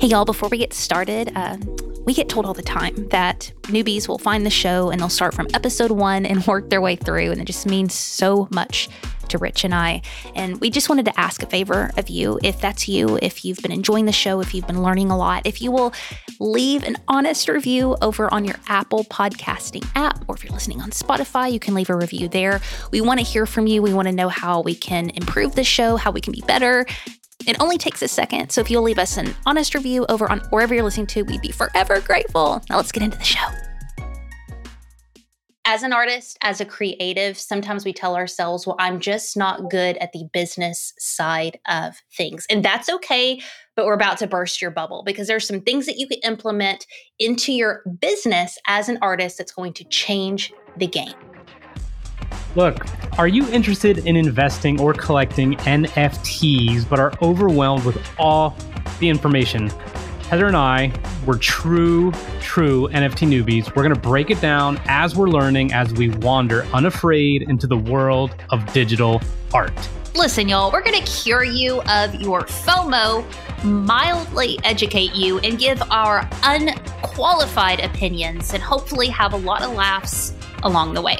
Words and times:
Hey, 0.00 0.06
y'all, 0.06 0.24
before 0.24 0.48
we 0.48 0.56
get 0.56 0.72
started, 0.72 1.30
uh, 1.36 1.58
we 2.06 2.14
get 2.14 2.30
told 2.30 2.46
all 2.46 2.54
the 2.54 2.62
time 2.62 3.06
that 3.08 3.52
newbies 3.64 4.08
will 4.08 4.16
find 4.16 4.46
the 4.46 4.50
show 4.50 4.88
and 4.88 4.98
they'll 4.98 5.10
start 5.10 5.34
from 5.34 5.46
episode 5.52 5.90
one 5.90 6.24
and 6.24 6.46
work 6.46 6.70
their 6.70 6.80
way 6.80 6.96
through. 6.96 7.30
And 7.30 7.38
it 7.38 7.44
just 7.44 7.66
means 7.66 7.92
so 7.92 8.48
much 8.50 8.88
to 9.28 9.36
Rich 9.36 9.62
and 9.62 9.74
I. 9.74 10.00
And 10.34 10.58
we 10.58 10.70
just 10.70 10.88
wanted 10.88 11.04
to 11.04 11.20
ask 11.20 11.42
a 11.42 11.46
favor 11.46 11.90
of 11.98 12.08
you. 12.08 12.40
If 12.42 12.62
that's 12.62 12.88
you, 12.88 13.18
if 13.20 13.44
you've 13.44 13.58
been 13.58 13.72
enjoying 13.72 14.06
the 14.06 14.12
show, 14.12 14.40
if 14.40 14.54
you've 14.54 14.66
been 14.66 14.82
learning 14.82 15.10
a 15.10 15.18
lot, 15.18 15.42
if 15.44 15.60
you 15.60 15.70
will 15.70 15.92
leave 16.38 16.82
an 16.84 16.96
honest 17.06 17.46
review 17.46 17.94
over 18.00 18.32
on 18.32 18.46
your 18.46 18.56
Apple 18.68 19.04
podcasting 19.04 19.86
app, 19.96 20.24
or 20.28 20.34
if 20.34 20.42
you're 20.42 20.54
listening 20.54 20.80
on 20.80 20.92
Spotify, 20.92 21.52
you 21.52 21.60
can 21.60 21.74
leave 21.74 21.90
a 21.90 21.94
review 21.94 22.26
there. 22.26 22.62
We 22.90 23.02
want 23.02 23.20
to 23.20 23.26
hear 23.26 23.44
from 23.44 23.66
you. 23.66 23.82
We 23.82 23.92
want 23.92 24.08
to 24.08 24.12
know 24.12 24.30
how 24.30 24.62
we 24.62 24.74
can 24.74 25.10
improve 25.10 25.56
the 25.56 25.64
show, 25.64 25.96
how 25.96 26.10
we 26.10 26.22
can 26.22 26.32
be 26.32 26.42
better. 26.46 26.86
It 27.46 27.56
only 27.60 27.78
takes 27.78 28.02
a 28.02 28.08
second, 28.08 28.50
so 28.50 28.60
if 28.60 28.70
you'll 28.70 28.82
leave 28.82 28.98
us 28.98 29.16
an 29.16 29.34
honest 29.46 29.74
review 29.74 30.04
over 30.08 30.30
on 30.30 30.40
wherever 30.50 30.74
you're 30.74 30.84
listening 30.84 31.06
to, 31.08 31.22
we'd 31.22 31.40
be 31.40 31.52
forever 31.52 32.00
grateful. 32.00 32.62
Now 32.68 32.76
let's 32.76 32.92
get 32.92 33.02
into 33.02 33.16
the 33.18 33.24
show. 33.24 33.46
As 35.64 35.82
an 35.82 35.92
artist, 35.92 36.36
as 36.42 36.60
a 36.60 36.64
creative, 36.64 37.38
sometimes 37.38 37.84
we 37.84 37.92
tell 37.92 38.16
ourselves, 38.16 38.66
well, 38.66 38.76
I'm 38.80 38.98
just 38.98 39.36
not 39.36 39.70
good 39.70 39.96
at 39.98 40.12
the 40.12 40.24
business 40.32 40.92
side 40.98 41.60
of 41.68 41.94
things. 42.16 42.44
And 42.50 42.64
that's 42.64 42.88
okay, 42.88 43.40
but 43.76 43.86
we're 43.86 43.94
about 43.94 44.18
to 44.18 44.26
burst 44.26 44.60
your 44.60 44.72
bubble 44.72 45.02
because 45.06 45.28
there's 45.28 45.46
some 45.46 45.60
things 45.60 45.86
that 45.86 45.96
you 45.96 46.08
can 46.08 46.18
implement 46.24 46.86
into 47.18 47.52
your 47.52 47.82
business 48.00 48.58
as 48.66 48.88
an 48.88 48.98
artist 49.00 49.38
that's 49.38 49.52
going 49.52 49.72
to 49.74 49.84
change 49.84 50.52
the 50.76 50.88
game. 50.88 51.14
Look, 52.56 52.84
are 53.18 53.28
you 53.28 53.48
interested 53.50 53.98
in 54.06 54.16
investing 54.16 54.80
or 54.80 54.92
collecting 54.92 55.54
NFTs 55.58 56.88
but 56.88 56.98
are 56.98 57.12
overwhelmed 57.22 57.84
with 57.84 58.00
all 58.18 58.56
the 58.98 59.08
information? 59.08 59.70
Heather 60.28 60.46
and 60.46 60.56
I, 60.56 60.92
we're 61.26 61.38
true, 61.38 62.12
true 62.40 62.88
NFT 62.88 63.28
newbies. 63.28 63.74
We're 63.74 63.82
going 63.82 63.94
to 63.94 64.00
break 64.00 64.30
it 64.30 64.40
down 64.40 64.80
as 64.86 65.14
we're 65.14 65.28
learning 65.28 65.72
as 65.72 65.92
we 65.92 66.10
wander 66.10 66.64
unafraid 66.72 67.42
into 67.42 67.66
the 67.66 67.76
world 67.76 68.34
of 68.50 68.72
digital 68.72 69.20
art. 69.54 69.72
Listen, 70.14 70.48
y'all, 70.48 70.72
we're 70.72 70.82
going 70.82 71.00
to 71.00 71.22
cure 71.22 71.44
you 71.44 71.80
of 71.82 72.14
your 72.16 72.42
FOMO, 72.42 73.24
mildly 73.64 74.58
educate 74.64 75.14
you, 75.14 75.38
and 75.40 75.56
give 75.58 75.80
our 75.90 76.28
unqualified 76.42 77.80
opinions, 77.80 78.52
and 78.52 78.62
hopefully 78.62 79.06
have 79.08 79.32
a 79.34 79.38
lot 79.38 79.62
of 79.62 79.72
laughs 79.72 80.34
along 80.64 80.94
the 80.94 81.00
way. 81.02 81.16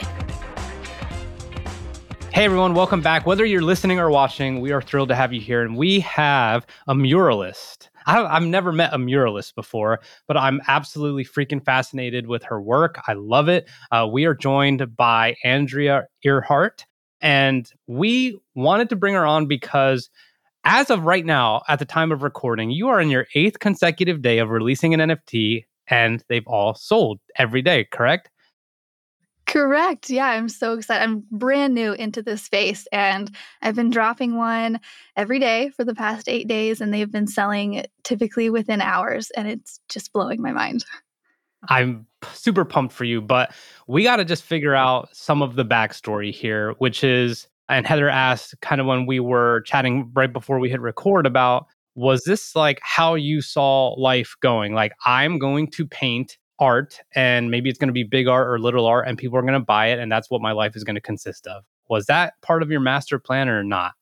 Hey 2.32 2.44
everyone, 2.44 2.74
welcome 2.74 3.00
back. 3.00 3.26
Whether 3.26 3.44
you're 3.44 3.60
listening 3.60 3.98
or 3.98 4.08
watching, 4.08 4.60
we 4.60 4.70
are 4.70 4.80
thrilled 4.80 5.08
to 5.08 5.16
have 5.16 5.32
you 5.32 5.40
here. 5.40 5.62
And 5.62 5.76
we 5.76 5.98
have 6.00 6.64
a 6.86 6.94
muralist. 6.94 7.88
I, 8.06 8.34
have 8.34 8.44
never 8.44 8.70
met 8.70 8.94
a 8.94 8.98
muralist 8.98 9.56
before, 9.56 9.98
but 10.28 10.36
I'm 10.36 10.60
absolutely 10.68 11.24
freaking 11.24 11.62
fascinated 11.62 12.28
with 12.28 12.44
her 12.44 12.62
work. 12.62 13.00
I 13.08 13.14
love 13.14 13.48
it. 13.48 13.68
Uh, 13.90 14.08
we 14.10 14.26
are 14.26 14.34
joined 14.34 14.96
by 14.96 15.34
Andrea 15.42 16.06
Earhart, 16.24 16.86
and 17.20 17.68
we 17.88 18.38
wanted 18.54 18.90
to 18.90 18.96
bring 18.96 19.14
her 19.14 19.26
on 19.26 19.46
because 19.46 20.08
as 20.62 20.88
of 20.88 21.04
right 21.04 21.26
now, 21.26 21.62
at 21.68 21.80
the 21.80 21.84
time 21.84 22.12
of 22.12 22.22
recording, 22.22 22.70
you 22.70 22.88
are 22.88 23.00
in 23.00 23.10
your 23.10 23.26
eighth 23.34 23.58
consecutive 23.58 24.22
day 24.22 24.38
of 24.38 24.50
releasing 24.50 24.94
an 24.94 25.00
NFT, 25.00 25.64
and 25.88 26.22
they've 26.28 26.46
all 26.46 26.74
sold 26.74 27.18
every 27.36 27.60
day, 27.60 27.88
correct? 27.90 28.30
Correct. 29.50 30.10
Yeah, 30.10 30.26
I'm 30.26 30.48
so 30.48 30.74
excited. 30.74 31.02
I'm 31.02 31.24
brand 31.32 31.74
new 31.74 31.92
into 31.92 32.22
this 32.22 32.40
space 32.40 32.86
and 32.92 33.34
I've 33.60 33.74
been 33.74 33.90
dropping 33.90 34.36
one 34.36 34.78
every 35.16 35.40
day 35.40 35.70
for 35.70 35.84
the 35.84 35.94
past 35.94 36.28
eight 36.28 36.46
days, 36.46 36.80
and 36.80 36.94
they've 36.94 37.10
been 37.10 37.26
selling 37.26 37.84
typically 38.04 38.48
within 38.48 38.80
hours, 38.80 39.30
and 39.30 39.48
it's 39.48 39.80
just 39.88 40.12
blowing 40.12 40.40
my 40.40 40.52
mind. 40.52 40.84
I'm 41.68 42.06
super 42.32 42.64
pumped 42.64 42.94
for 42.94 43.02
you, 43.02 43.20
but 43.20 43.52
we 43.88 44.04
got 44.04 44.16
to 44.16 44.24
just 44.24 44.44
figure 44.44 44.76
out 44.76 45.08
some 45.12 45.42
of 45.42 45.56
the 45.56 45.64
backstory 45.64 46.32
here, 46.32 46.74
which 46.78 47.02
is, 47.02 47.48
and 47.68 47.84
Heather 47.84 48.08
asked 48.08 48.54
kind 48.62 48.80
of 48.80 48.86
when 48.86 49.04
we 49.04 49.18
were 49.18 49.62
chatting 49.62 50.12
right 50.14 50.32
before 50.32 50.60
we 50.60 50.70
hit 50.70 50.80
record 50.80 51.26
about, 51.26 51.66
was 51.96 52.22
this 52.22 52.54
like 52.54 52.78
how 52.82 53.16
you 53.16 53.42
saw 53.42 53.94
life 53.94 54.36
going? 54.40 54.74
Like, 54.74 54.92
I'm 55.04 55.40
going 55.40 55.72
to 55.72 55.86
paint 55.88 56.38
art 56.60 57.00
and 57.14 57.50
maybe 57.50 57.68
it's 57.68 57.78
going 57.78 57.88
to 57.88 57.92
be 57.92 58.04
big 58.04 58.28
art 58.28 58.48
or 58.48 58.58
little 58.58 58.86
art 58.86 59.08
and 59.08 59.18
people 59.18 59.36
are 59.38 59.42
going 59.42 59.54
to 59.54 59.60
buy 59.60 59.86
it 59.86 59.98
and 59.98 60.12
that's 60.12 60.30
what 60.30 60.40
my 60.40 60.52
life 60.52 60.76
is 60.76 60.84
going 60.84 60.94
to 60.94 61.00
consist 61.00 61.46
of. 61.46 61.64
Was 61.88 62.06
that 62.06 62.34
part 62.42 62.62
of 62.62 62.70
your 62.70 62.80
master 62.80 63.18
plan 63.18 63.48
or 63.48 63.64
not? 63.64 63.94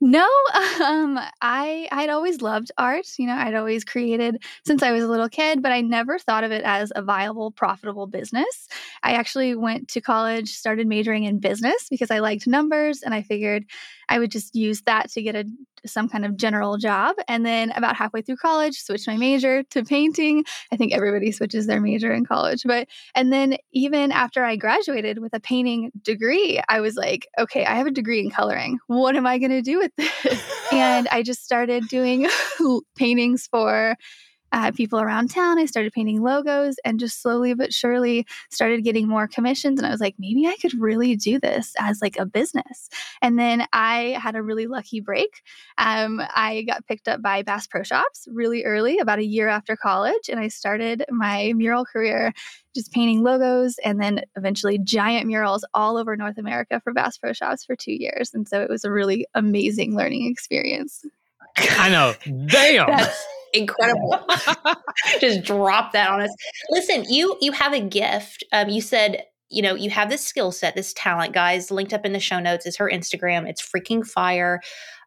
No, 0.00 0.28
um, 0.84 1.18
I 1.40 1.88
I'd 1.90 2.10
always 2.10 2.40
loved 2.40 2.70
art. 2.78 3.06
You 3.18 3.26
know, 3.26 3.34
I'd 3.34 3.54
always 3.54 3.84
created 3.84 4.42
since 4.64 4.82
I 4.82 4.92
was 4.92 5.02
a 5.02 5.08
little 5.08 5.28
kid, 5.28 5.62
but 5.62 5.72
I 5.72 5.80
never 5.80 6.18
thought 6.18 6.44
of 6.44 6.52
it 6.52 6.62
as 6.64 6.92
a 6.94 7.02
viable, 7.02 7.50
profitable 7.50 8.06
business. 8.06 8.68
I 9.02 9.12
actually 9.12 9.54
went 9.54 9.88
to 9.88 10.00
college, 10.00 10.50
started 10.50 10.86
majoring 10.86 11.24
in 11.24 11.40
business 11.40 11.88
because 11.90 12.10
I 12.10 12.20
liked 12.20 12.46
numbers, 12.46 13.02
and 13.02 13.14
I 13.14 13.22
figured 13.22 13.64
I 14.08 14.18
would 14.18 14.30
just 14.30 14.54
use 14.54 14.82
that 14.82 15.10
to 15.12 15.22
get 15.22 15.36
a 15.36 15.44
some 15.86 16.08
kind 16.08 16.24
of 16.24 16.36
general 16.36 16.76
job. 16.76 17.16
And 17.28 17.44
then 17.44 17.70
about 17.70 17.96
halfway 17.96 18.22
through 18.22 18.36
college, 18.36 18.74
switched 18.74 19.06
my 19.06 19.16
major 19.16 19.62
to 19.70 19.84
painting. 19.84 20.44
I 20.72 20.76
think 20.76 20.92
everybody 20.92 21.32
switches 21.32 21.66
their 21.66 21.80
major 21.80 22.12
in 22.12 22.24
college, 22.24 22.62
but 22.64 22.88
and 23.14 23.32
then 23.32 23.56
even 23.72 24.12
after 24.12 24.44
I 24.44 24.56
graduated 24.56 25.18
with 25.18 25.34
a 25.34 25.40
painting 25.40 25.92
degree, 26.02 26.60
I 26.68 26.80
was 26.80 26.96
like, 26.96 27.28
okay, 27.38 27.64
I 27.64 27.74
have 27.74 27.86
a 27.86 27.92
degree 27.92 28.20
in 28.20 28.30
coloring. 28.30 28.78
What 28.86 29.16
am 29.16 29.26
I 29.26 29.38
going 29.38 29.50
to 29.50 29.62
do 29.62 29.78
with 29.78 29.92
this? 29.96 30.42
and 30.72 31.08
I 31.08 31.22
just 31.22 31.44
started 31.44 31.88
doing 31.88 32.28
paintings 32.96 33.48
for 33.50 33.96
uh, 34.52 34.70
people 34.72 35.00
around 35.00 35.30
town. 35.30 35.58
I 35.58 35.66
started 35.66 35.92
painting 35.92 36.22
logos 36.22 36.76
and 36.84 36.98
just 36.98 37.20
slowly 37.20 37.54
but 37.54 37.72
surely 37.72 38.26
started 38.50 38.84
getting 38.84 39.08
more 39.08 39.28
commissions. 39.28 39.78
And 39.78 39.86
I 39.86 39.90
was 39.90 40.00
like, 40.00 40.14
maybe 40.18 40.46
I 40.46 40.56
could 40.60 40.78
really 40.80 41.16
do 41.16 41.38
this 41.38 41.74
as 41.78 42.00
like 42.00 42.18
a 42.18 42.26
business. 42.26 42.88
And 43.20 43.38
then 43.38 43.66
I 43.72 44.18
had 44.20 44.36
a 44.36 44.42
really 44.42 44.66
lucky 44.66 45.00
break. 45.00 45.42
Um, 45.76 46.22
I 46.34 46.62
got 46.62 46.86
picked 46.86 47.08
up 47.08 47.22
by 47.22 47.42
Bass 47.42 47.66
Pro 47.66 47.82
Shops 47.82 48.26
really 48.30 48.64
early, 48.64 48.98
about 48.98 49.18
a 49.18 49.24
year 49.24 49.48
after 49.48 49.76
college. 49.76 50.28
And 50.28 50.40
I 50.40 50.48
started 50.48 51.04
my 51.10 51.52
mural 51.54 51.84
career 51.84 52.32
just 52.74 52.92
painting 52.92 53.22
logos 53.22 53.76
and 53.84 54.00
then 54.00 54.22
eventually 54.36 54.78
giant 54.78 55.26
murals 55.26 55.64
all 55.74 55.96
over 55.96 56.16
North 56.16 56.38
America 56.38 56.80
for 56.82 56.92
Bass 56.92 57.18
Pro 57.18 57.32
Shops 57.32 57.64
for 57.64 57.74
two 57.74 57.92
years. 57.92 58.32
And 58.34 58.48
so 58.48 58.60
it 58.60 58.70
was 58.70 58.84
a 58.84 58.90
really 58.90 59.26
amazing 59.34 59.96
learning 59.96 60.30
experience. 60.30 61.04
I 61.56 61.88
know. 61.90 62.14
Damn. 62.46 62.86
That's 62.96 63.26
incredible. 63.52 64.26
Just 65.20 65.42
drop 65.42 65.92
that 65.92 66.10
on 66.10 66.20
us. 66.20 66.30
Listen, 66.70 67.04
you 67.08 67.36
you 67.40 67.52
have 67.52 67.72
a 67.72 67.80
gift. 67.80 68.44
Um, 68.52 68.68
you 68.68 68.80
said 68.80 69.24
you 69.50 69.62
know 69.62 69.74
you 69.74 69.90
have 69.90 70.10
this 70.10 70.24
skill 70.24 70.52
set, 70.52 70.74
this 70.74 70.92
talent, 70.92 71.32
guys. 71.32 71.70
Linked 71.70 71.92
up 71.92 72.04
in 72.04 72.12
the 72.12 72.20
show 72.20 72.40
notes 72.40 72.66
is 72.66 72.76
her 72.76 72.90
Instagram. 72.90 73.48
It's 73.48 73.66
freaking 73.66 74.06
fire. 74.06 74.60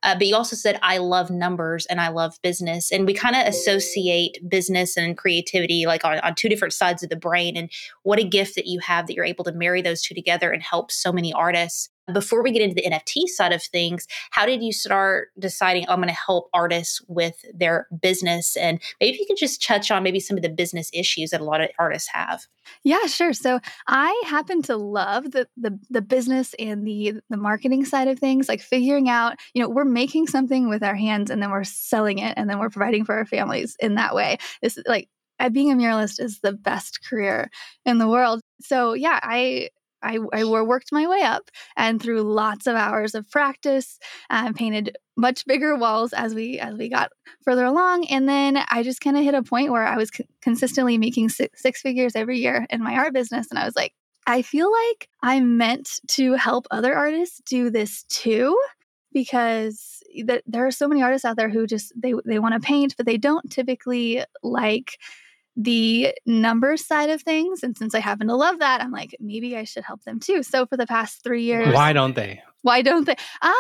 Uh, 0.04 0.16
but 0.16 0.26
you 0.26 0.36
also 0.36 0.56
said 0.56 0.80
I 0.82 0.98
love 0.98 1.30
numbers 1.30 1.86
and 1.86 2.02
I 2.02 2.10
love 2.10 2.40
business, 2.42 2.92
and 2.92 3.06
we 3.06 3.14
kind 3.14 3.36
of 3.36 3.46
associate 3.46 4.38
business 4.48 4.98
and 4.98 5.18
creativity 5.18 5.86
like 5.86 6.04
on, 6.04 6.20
on 6.20 6.36
two 6.36 6.50
different 6.50 6.74
sides 6.74 7.04
of 7.04 7.10
the 7.10 7.16
brain. 7.16 7.56
And 7.56 7.72
what 8.04 8.20
a 8.20 8.24
gift 8.24 8.56
that 8.56 8.68
you 8.68 8.80
have 8.80 9.08
that 9.08 9.14
you're 9.14 9.26
able 9.26 9.44
to 9.46 9.52
marry 9.52 9.82
those 9.82 10.02
two 10.02 10.16
together 10.16 10.52
and 10.52 10.64
help 10.64 10.92
so 10.92 11.12
many 11.12 11.34
artists. 11.34 11.90
Before 12.14 12.44
we 12.44 12.52
get 12.52 12.62
into 12.62 12.76
the 12.76 12.84
NFT 12.84 13.28
side 13.28 13.54
of 13.54 13.64
things, 13.64 14.08
how 14.32 14.46
did 14.46 14.64
you 14.64 14.72
start 14.72 15.30
deciding 15.40 15.86
oh, 15.88 15.94
I'm 15.94 16.00
going 16.00 16.10
to 16.10 16.14
help 16.14 16.50
artists 16.54 17.02
with 17.08 17.36
their 17.54 17.88
business? 18.02 18.56
And 18.56 18.82
maybe 19.00 19.18
you 19.20 19.26
could 19.26 19.38
just 19.38 19.64
touch 19.64 19.92
on 19.92 20.04
maybe 20.04 20.20
some 20.20 20.38
of 20.38 20.44
the 20.44 20.50
business 20.50 20.90
issues 20.94 21.32
that 21.32 21.42
a 21.42 21.46
lot 21.46 21.62
of 21.62 21.70
artists 21.80 22.10
have. 22.10 22.46
Yeah, 22.84 23.06
sure. 23.08 23.34
So 23.34 23.60
I 23.88 24.24
happen 24.28 24.62
to 24.64 24.78
love 24.78 25.32
the 25.32 25.48
the, 25.58 25.80
the 25.90 26.02
business 26.02 26.54
and 26.60 26.86
the 26.86 27.16
the 27.30 27.38
marketing 27.38 27.86
side 27.86 28.08
of 28.08 28.20
things, 28.20 28.48
like 28.48 28.62
figuring 28.62 29.10
out, 29.10 29.38
you 29.54 29.62
know, 29.62 29.70
we're 29.70 29.86
making 29.86 30.28
something 30.28 30.70
with 30.70 30.84
our 30.84 30.96
hands 30.96 31.30
and 31.30 31.42
then 31.42 31.52
we're 31.52 31.64
selling 31.64 32.20
it 32.20 32.34
and 32.38 32.50
then 32.50 32.60
we're 32.60 32.70
providing 32.70 33.06
for 33.06 33.16
our 33.16 33.26
families 33.26 33.76
in 33.80 33.96
that 33.96 34.16
way. 34.16 34.38
This 34.62 34.78
like 34.86 35.10
being 35.52 35.72
a 35.72 35.76
muralist 35.76 36.20
is 36.20 36.40
the 36.42 36.54
best 36.54 37.04
career 37.08 37.50
in 37.86 37.98
the 37.98 38.08
world. 38.08 38.42
So 38.62 38.94
yeah, 38.94 39.20
I 39.22 39.70
I, 40.04 40.20
I 40.34 40.44
worked 40.44 40.92
my 40.92 41.08
way 41.08 41.22
up 41.22 41.50
and 41.78 42.02
through 42.02 42.22
lots 42.22 42.68
of 42.68 42.76
hours 42.76 43.16
of 43.16 43.30
practice 43.30 44.00
uh, 44.30 44.52
painted 44.54 44.98
much 45.18 45.46
bigger 45.46 45.76
walls 45.76 46.14
as 46.14 46.34
we 46.34 46.60
as 46.60 46.76
we 46.76 46.90
got 46.90 47.12
further 47.44 47.66
along 47.66 48.06
and 48.08 48.28
then 48.28 48.58
i 48.70 48.82
just 48.82 49.02
kind 49.02 49.18
of 49.18 49.24
hit 49.24 49.36
a 49.36 49.44
point 49.44 49.72
where 49.72 49.86
i 49.86 49.98
was 49.98 50.10
c- 50.10 50.26
consistently 50.42 50.98
making 50.98 51.30
six, 51.30 51.62
six 51.62 51.82
figures 51.82 52.16
every 52.16 52.40
year 52.40 52.66
in 52.70 52.84
my 52.84 52.96
art 52.96 53.14
business 53.14 53.48
and 53.50 53.60
i 53.60 53.66
was 53.66 53.76
like 53.76 53.94
i 54.26 54.42
feel 54.42 54.72
like 54.72 55.10
i'm 55.22 55.58
meant 55.58 56.00
to 56.08 56.34
help 56.34 56.66
other 56.72 56.96
artists 56.96 57.42
do 57.46 57.70
this 57.70 58.04
too 58.04 58.58
because 59.14 60.02
th- 60.14 60.44
there 60.46 60.66
are 60.66 60.72
so 60.72 60.88
many 60.88 61.04
artists 61.04 61.26
out 61.26 61.36
there 61.36 61.50
who 61.50 61.68
just 61.68 61.94
they 61.96 62.14
they 62.26 62.40
want 62.40 62.54
to 62.54 62.66
paint 62.66 62.96
but 62.98 63.06
they 63.06 63.18
don't 63.18 63.50
typically 63.52 64.24
like 64.44 64.98
the 65.56 66.14
numbers 66.26 66.86
side 66.86 67.10
of 67.10 67.22
things. 67.22 67.64
And 67.64 67.78
since 67.78 67.94
I 67.94 68.00
happen 68.00 68.28
to 68.28 68.36
love 68.36 68.60
that, 68.60 68.82
I'm 68.82 68.92
like, 68.92 69.16
maybe 69.20 69.56
I 69.58 69.64
should 69.64 69.84
help 69.84 70.04
them 70.04 70.20
too. 70.20 70.44
So 70.44 70.66
for 70.66 70.78
the 70.78 70.88
past 70.88 71.24
three 71.24 71.44
years. 71.44 71.74
Why 71.74 71.94
don't 71.94 72.16
they? 72.16 72.42
Why 72.62 72.82
don't 72.82 73.06
they? 73.06 73.16
Um, 73.42 73.52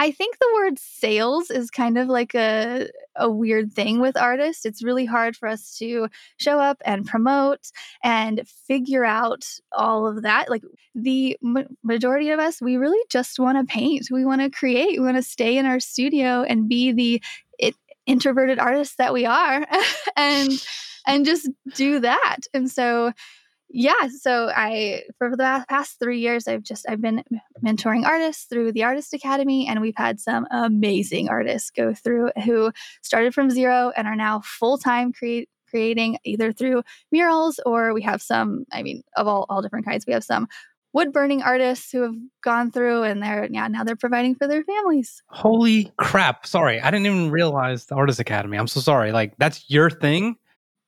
I 0.00 0.12
think 0.12 0.38
the 0.38 0.50
word 0.54 0.78
sales 0.78 1.50
is 1.50 1.70
kind 1.70 1.98
of 1.98 2.08
like 2.08 2.34
a, 2.34 2.88
a 3.16 3.28
weird 3.28 3.72
thing 3.72 4.00
with 4.00 4.16
artists. 4.16 4.64
It's 4.64 4.82
really 4.82 5.04
hard 5.04 5.36
for 5.36 5.48
us 5.48 5.76
to 5.78 6.08
show 6.36 6.60
up 6.60 6.80
and 6.84 7.04
promote 7.04 7.70
and 8.04 8.46
figure 8.66 9.04
out 9.04 9.44
all 9.72 10.06
of 10.06 10.22
that. 10.22 10.48
Like 10.50 10.62
the 10.94 11.36
majority 11.82 12.30
of 12.30 12.38
us, 12.38 12.60
we 12.60 12.76
really 12.76 13.02
just 13.08 13.40
want 13.40 13.58
to 13.58 13.72
paint, 13.72 14.08
we 14.10 14.24
want 14.24 14.40
to 14.40 14.50
create, 14.50 15.00
we 15.00 15.04
want 15.04 15.16
to 15.16 15.22
stay 15.22 15.56
in 15.56 15.66
our 15.66 15.80
studio 15.80 16.42
and 16.42 16.68
be 16.68 16.92
the 16.92 17.22
it, 17.58 17.74
introverted 18.06 18.60
artists 18.60 18.96
that 18.96 19.12
we 19.12 19.26
are 19.26 19.66
and 20.16 20.64
and 21.06 21.24
just 21.24 21.48
do 21.74 22.00
that. 22.00 22.38
And 22.54 22.70
so 22.70 23.12
yeah 23.70 24.08
so 24.08 24.50
i 24.56 25.02
for 25.18 25.36
the 25.36 25.62
past 25.68 25.98
three 26.00 26.20
years 26.20 26.48
i've 26.48 26.62
just 26.62 26.88
i've 26.88 27.02
been 27.02 27.22
mentoring 27.62 28.06
artists 28.06 28.46
through 28.46 28.72
the 28.72 28.82
artist 28.82 29.12
academy 29.12 29.68
and 29.68 29.82
we've 29.82 29.94
had 29.94 30.18
some 30.18 30.46
amazing 30.50 31.28
artists 31.28 31.68
go 31.68 31.92
through 31.92 32.30
who 32.46 32.72
started 33.02 33.34
from 33.34 33.50
zero 33.50 33.92
and 33.94 34.08
are 34.08 34.16
now 34.16 34.40
full-time 34.40 35.12
create 35.12 35.50
creating 35.68 36.18
either 36.24 36.52
through 36.52 36.82
murals 37.12 37.60
or 37.66 37.92
we 37.94 38.02
have 38.02 38.22
some 38.22 38.64
i 38.72 38.82
mean 38.82 39.02
of 39.16 39.26
all, 39.26 39.46
all 39.48 39.62
different 39.62 39.86
kinds. 39.86 40.06
We 40.06 40.12
have 40.12 40.24
some 40.24 40.48
wood 40.92 41.12
burning 41.12 41.42
artists 41.42 41.92
who 41.92 42.02
have 42.02 42.14
gone 42.42 42.70
through 42.70 43.02
and 43.02 43.22
they're 43.22 43.48
yeah 43.50 43.68
now 43.68 43.84
they're 43.84 43.96
providing 43.96 44.34
for 44.34 44.48
their 44.48 44.64
families. 44.64 45.22
Holy 45.28 45.92
crap. 45.98 46.46
Sorry 46.46 46.80
i 46.80 46.90
didn't 46.90 47.06
even 47.06 47.30
realize 47.30 47.86
the 47.86 47.94
artist 47.94 48.20
academy. 48.20 48.56
I'm 48.56 48.68
so 48.68 48.80
sorry. 48.80 49.12
Like 49.12 49.34
that's 49.38 49.68
your 49.68 49.90
thing 49.90 50.36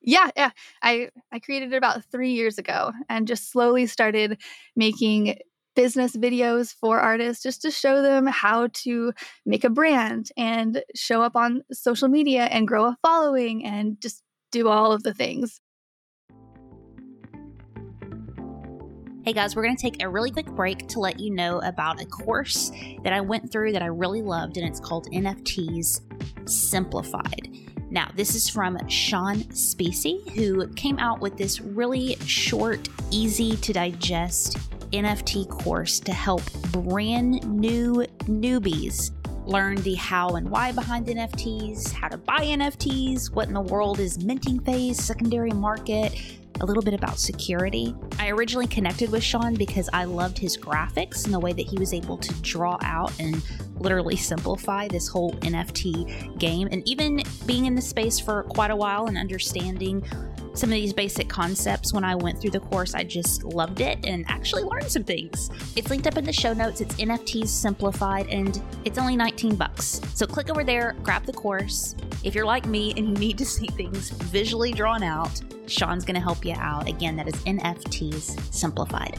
yeah, 0.03 0.31
yeah. 0.37 0.51
I 0.83 1.11
I 1.33 1.39
created 1.39 1.73
it 1.73 1.77
about 1.77 2.05
3 2.11 2.31
years 2.33 2.59
ago 2.59 2.93
and 3.09 3.29
just 3.29 3.51
slowly 3.51 3.87
started 3.87 4.41
making 4.77 5.39
business 5.77 6.17
videos 6.17 6.75
for 6.75 6.99
artists 6.99 7.43
just 7.43 7.63
to 7.63 7.71
show 7.71 8.03
them 8.03 8.27
how 8.27 8.69
to 8.73 9.13
make 9.47 9.65
a 9.65 9.71
brand 9.71 10.31
and 10.37 10.83
show 10.95 11.23
up 11.23 11.37
on 11.37 11.63
social 11.73 12.09
media 12.09 12.45
and 12.47 12.67
grow 12.67 12.87
a 12.87 12.97
following 13.03 13.65
and 13.65 14.01
just 14.01 14.23
do 14.51 14.69
all 14.69 14.93
of 14.93 15.05
the 15.05 15.15
things. 15.15 15.61
Hey 19.23 19.35
guys, 19.35 19.55
we're 19.55 19.63
going 19.63 19.77
to 19.77 19.83
take 19.83 20.03
a 20.03 20.09
really 20.09 20.31
quick 20.31 20.47
break 20.47 20.89
to 20.89 20.99
let 20.99 21.21
you 21.21 21.31
know 21.31 21.61
about 21.61 22.01
a 22.01 22.07
course 22.07 22.73
that 23.05 23.13
I 23.13 23.21
went 23.21 23.53
through 23.53 23.73
that 23.73 23.83
I 23.83 23.87
really 23.87 24.23
loved, 24.23 24.57
and 24.57 24.67
it's 24.67 24.81
called 24.81 25.07
NFTs 25.13 26.01
Simplified. 26.49 27.70
Now, 27.91 28.09
this 28.15 28.37
is 28.37 28.49
from 28.49 28.79
Sean 28.89 29.39
Spacey, 29.51 30.29
who 30.31 30.69
came 30.75 30.99
out 31.01 31.21
with 31.21 31.37
this 31.37 31.61
really 31.61 32.17
short, 32.25 32.89
easy 33.11 33.57
to 33.57 33.73
digest 33.73 34.59
NFT 34.93 35.49
course 35.49 35.99
to 36.01 36.13
help 36.13 36.43
brand 36.71 37.45
new 37.49 38.07
newbies 38.27 39.11
learn 39.45 39.77
the 39.83 39.95
how 39.95 40.37
and 40.37 40.49
why 40.49 40.71
behind 40.71 41.07
NFTs, 41.07 41.91
how 41.93 42.07
to 42.07 42.17
buy 42.17 42.39
NFTs, 42.39 43.35
what 43.35 43.49
in 43.49 43.55
the 43.55 43.61
world 43.61 43.99
is 43.99 44.23
minting 44.23 44.61
phase, 44.61 45.03
secondary 45.03 45.51
market, 45.51 46.15
a 46.61 46.67
little 46.67 46.83
bit 46.83 46.95
about 46.95 47.19
security. 47.19 47.95
I 48.19 48.31
originally 48.31 48.67
connected 48.67 49.11
with 49.11 49.23
Sean 49.23 49.55
because 49.55 49.89
I 49.93 50.05
loved 50.05 50.39
his 50.39 50.57
graphics 50.57 51.25
and 51.25 51.35
the 51.35 51.41
way 51.41 51.53
that 51.53 51.67
he 51.67 51.79
was 51.79 51.93
able 51.93 52.19
to 52.19 52.35
draw 52.43 52.79
out 52.83 53.13
and 53.19 53.43
literally 53.77 54.17
simplify 54.17 54.89
this 54.89 55.09
whole 55.09 55.33
NFT 55.41 56.39
game. 56.39 56.69
And 56.71 56.87
even 56.87 57.23
being 57.47 57.67
in 57.67 57.75
the 57.75 57.83
space 57.83 58.19
for 58.19 58.45
quite 58.45 58.71
a 58.71 58.77
while 58.77 59.07
and 59.07 59.17
understanding 59.17 60.05
some 60.55 60.71
of 60.71 60.75
these 60.75 60.93
basic 60.93 61.29
concepts 61.29 61.93
when 61.93 62.05
I 62.05 62.15
went 62.15 62.41
through 62.41 62.51
the 62.51 62.61
course. 62.61 62.95
I 62.95 63.05
just 63.05 63.45
loved 63.45 63.81
it 63.81 64.05
and 64.05 64.25
actually 64.29 64.65
learned 64.65 64.91
some 64.91 65.05
things. 65.05 65.51
It's 65.77 65.91
linked 65.91 66.07
up 66.07 66.17
in 66.17 66.25
the 66.25 66.33
show 66.33 66.53
notes. 66.53 66.81
It's 66.81 66.95
NFTs 66.97 67.49
simplified 67.49 68.27
and 68.29 68.61
it's 68.85 68.99
only 68.99 69.17
19 69.17 69.57
bucks. 69.57 70.01
So 70.15 70.27
click 70.27 70.51
over 70.51 70.65
there, 70.65 70.97
grab 71.03 71.25
the 71.25 71.33
course. 71.33 71.95
If 72.25 72.35
you're 72.35 72.47
like 72.47 72.67
me 72.67 72.93
and 72.97 73.09
you 73.09 73.15
need 73.15 73.39
to 73.39 73.47
see 73.47 73.67
things 73.69 74.11
visually 74.11 74.73
drawn 74.73 75.03
out, 75.03 75.41
Sean's 75.67 76.05
going 76.05 76.17
to 76.17 76.21
help 76.21 76.45
you 76.45 76.55
out. 76.57 76.89
Again, 76.89 77.17
that 77.17 77.29
is 77.29 77.35
NFTs 77.45 78.53
Simplified. 78.53 79.19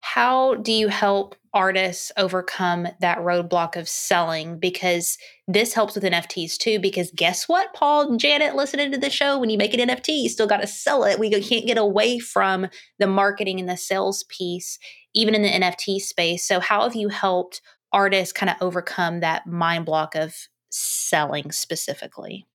How 0.00 0.54
do 0.56 0.72
you 0.72 0.88
help 0.88 1.34
artists 1.54 2.10
overcome 2.16 2.88
that 3.00 3.18
roadblock 3.18 3.76
of 3.76 3.88
selling? 3.88 4.58
Because 4.58 5.18
this 5.46 5.74
helps 5.74 5.94
with 5.94 6.04
NFTs 6.04 6.56
too. 6.56 6.78
Because 6.78 7.10
guess 7.14 7.48
what, 7.48 7.74
Paul 7.74 8.10
and 8.10 8.20
Janet, 8.20 8.54
listening 8.54 8.92
to 8.92 8.98
the 8.98 9.10
show, 9.10 9.38
when 9.38 9.50
you 9.50 9.58
make 9.58 9.74
an 9.74 9.88
NFT, 9.88 10.22
you 10.22 10.28
still 10.28 10.46
got 10.46 10.60
to 10.60 10.66
sell 10.66 11.04
it. 11.04 11.18
We 11.18 11.30
can't 11.42 11.66
get 11.66 11.78
away 11.78 12.18
from 12.18 12.68
the 12.98 13.06
marketing 13.06 13.60
and 13.60 13.68
the 13.68 13.76
sales 13.76 14.24
piece, 14.28 14.78
even 15.14 15.34
in 15.34 15.42
the 15.42 15.50
NFT 15.50 16.00
space. 16.00 16.46
So, 16.46 16.60
how 16.60 16.82
have 16.82 16.96
you 16.96 17.08
helped 17.08 17.60
artists 17.92 18.32
kind 18.32 18.50
of 18.50 18.56
overcome 18.60 19.20
that 19.20 19.46
mind 19.46 19.84
block 19.84 20.14
of 20.14 20.34
selling 20.70 21.52
specifically? 21.52 22.46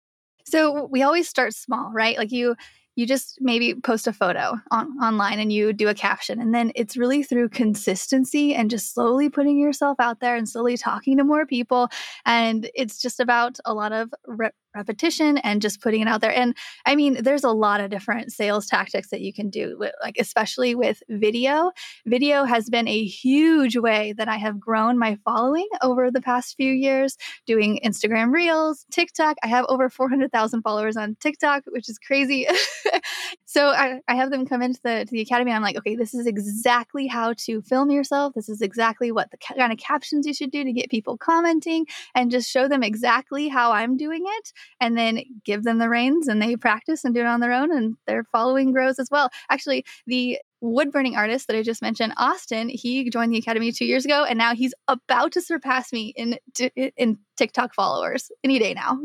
So 0.46 0.88
we 0.90 1.04
always 1.04 1.28
start 1.28 1.54
small, 1.54 1.92
right? 1.94 2.18
Like 2.18 2.32
you 2.32 2.56
you 2.98 3.06
just 3.06 3.38
maybe 3.40 3.76
post 3.76 4.08
a 4.08 4.12
photo 4.12 4.56
on, 4.72 4.88
online 4.98 5.40
and 5.40 5.54
you 5.54 5.72
do 5.72 5.88
a 5.88 5.94
caption 5.94 6.42
and 6.42 6.54
then 6.54 6.72
it's 6.74 6.98
really 6.98 7.22
through 7.22 7.48
consistency 7.48 8.56
and 8.56 8.72
just 8.72 8.92
slowly 8.92 9.30
putting 9.30 9.60
yourself 9.60 10.00
out 10.00 10.20
there 10.20 10.36
and 10.36 10.50
slowly 10.50 10.76
talking 10.76 11.16
to 11.16 11.24
more 11.24 11.46
people. 11.46 11.90
And 12.26 12.70
it's 12.74 13.00
just 13.00 13.20
about 13.20 13.60
a 13.66 13.74
lot 13.76 13.94
of 13.94 14.12
re- 14.26 14.50
repetition 14.78 15.38
and 15.40 15.62
just 15.62 15.82
putting 15.82 16.02
it 16.02 16.08
out 16.08 16.22
there. 16.22 16.34
And 16.34 16.56
I 16.86 16.96
mean, 16.96 17.22
there's 17.22 17.44
a 17.44 17.52
lot 17.52 17.82
of 17.82 17.90
different 17.90 18.32
sales 18.32 18.68
tactics 18.68 19.10
that 19.10 19.22
you 19.22 19.34
can 19.34 19.50
do, 19.50 19.78
like 20.02 20.18
especially 20.20 20.76
with 20.76 21.02
video. 21.10 21.72
Video 22.06 22.44
has 22.44 22.70
been 22.70 22.88
a 22.88 23.04
huge 23.04 23.76
way 23.76 24.14
that 24.18 24.30
I 24.30 24.38
have 24.38 24.60
grown 24.60 24.98
my 24.98 25.18
following 25.26 25.68
over 25.82 26.12
the 26.12 26.22
past 26.22 26.56
few 26.56 26.72
years, 26.72 27.18
doing 27.46 27.80
Instagram 27.84 28.32
Reels, 28.32 28.86
TikTok. 28.92 29.38
I 29.44 29.48
have 29.48 29.66
over 29.68 29.90
400,000 29.90 30.62
followers 30.62 30.96
on 30.96 31.18
TikTok, 31.20 31.64
which 31.68 31.90
is 31.90 31.98
crazy. 31.98 32.48
so 33.50 33.70
I, 33.70 34.02
I, 34.10 34.16
have 34.16 34.30
them 34.30 34.46
come 34.46 34.62
into 34.62 34.82
the, 34.84 35.06
to 35.06 35.12
the 35.12 35.22
academy. 35.22 35.54
I'm 35.54 35.62
like, 35.62 35.78
okay, 35.78 35.96
this 35.96 36.14
is 36.14 36.28
exactly 36.28 37.08
how 37.08 37.32
to 37.46 37.62
film 37.62 37.90
yourself. 37.90 38.34
This 38.34 38.50
is 38.50 38.62
exactly 38.62 39.10
what 39.10 39.32
the 39.32 39.38
kind 39.38 39.72
of 39.72 39.78
captions 39.78 40.28
you 40.28 40.34
should 40.34 40.52
do 40.52 40.66
to 40.66 40.74
get 40.74 40.90
people 40.90 41.18
commenting 41.18 41.86
and 42.14 42.30
just 42.30 42.52
show 42.52 42.68
them 42.68 42.84
exactly 42.84 43.48
how 43.48 43.72
I'm 43.72 43.96
doing 43.96 44.26
it 44.26 44.52
and 44.82 44.98
then 44.98 45.24
give 45.46 45.64
them 45.64 45.78
the 45.78 45.88
reins 45.88 46.28
and 46.28 46.42
they 46.42 46.58
practice 46.58 47.06
and 47.06 47.16
do 47.16 47.22
it 47.22 47.26
on 47.26 47.40
their 47.40 47.54
own 47.54 47.72
and 47.72 47.96
their 48.06 48.26
following 48.26 48.74
grows 48.74 49.00
as 49.00 49.08
well. 49.10 49.30
Actually, 49.50 49.86
the 50.06 50.40
wood 50.60 50.92
burning 50.92 51.16
artist 51.16 51.48
that 51.48 51.56
I 51.56 51.64
just 51.64 51.82
mentioned, 51.82 52.16
Austin, 52.18 52.68
he 52.68 53.10
joined 53.10 53.32
the 53.32 53.38
academy 53.38 53.72
two 53.72 53.86
years 53.86 54.04
ago, 54.04 54.26
and 54.26 54.38
now 54.38 54.56
he's 54.56 54.74
about 54.90 55.32
to 55.32 55.42
surpass 55.42 55.94
me 55.94 56.14
in 56.18 56.38
in 56.86 57.18
TikTok 57.38 57.74
followers 57.74 58.30
any 58.44 58.60
day 58.60 58.74
now. 58.74 59.00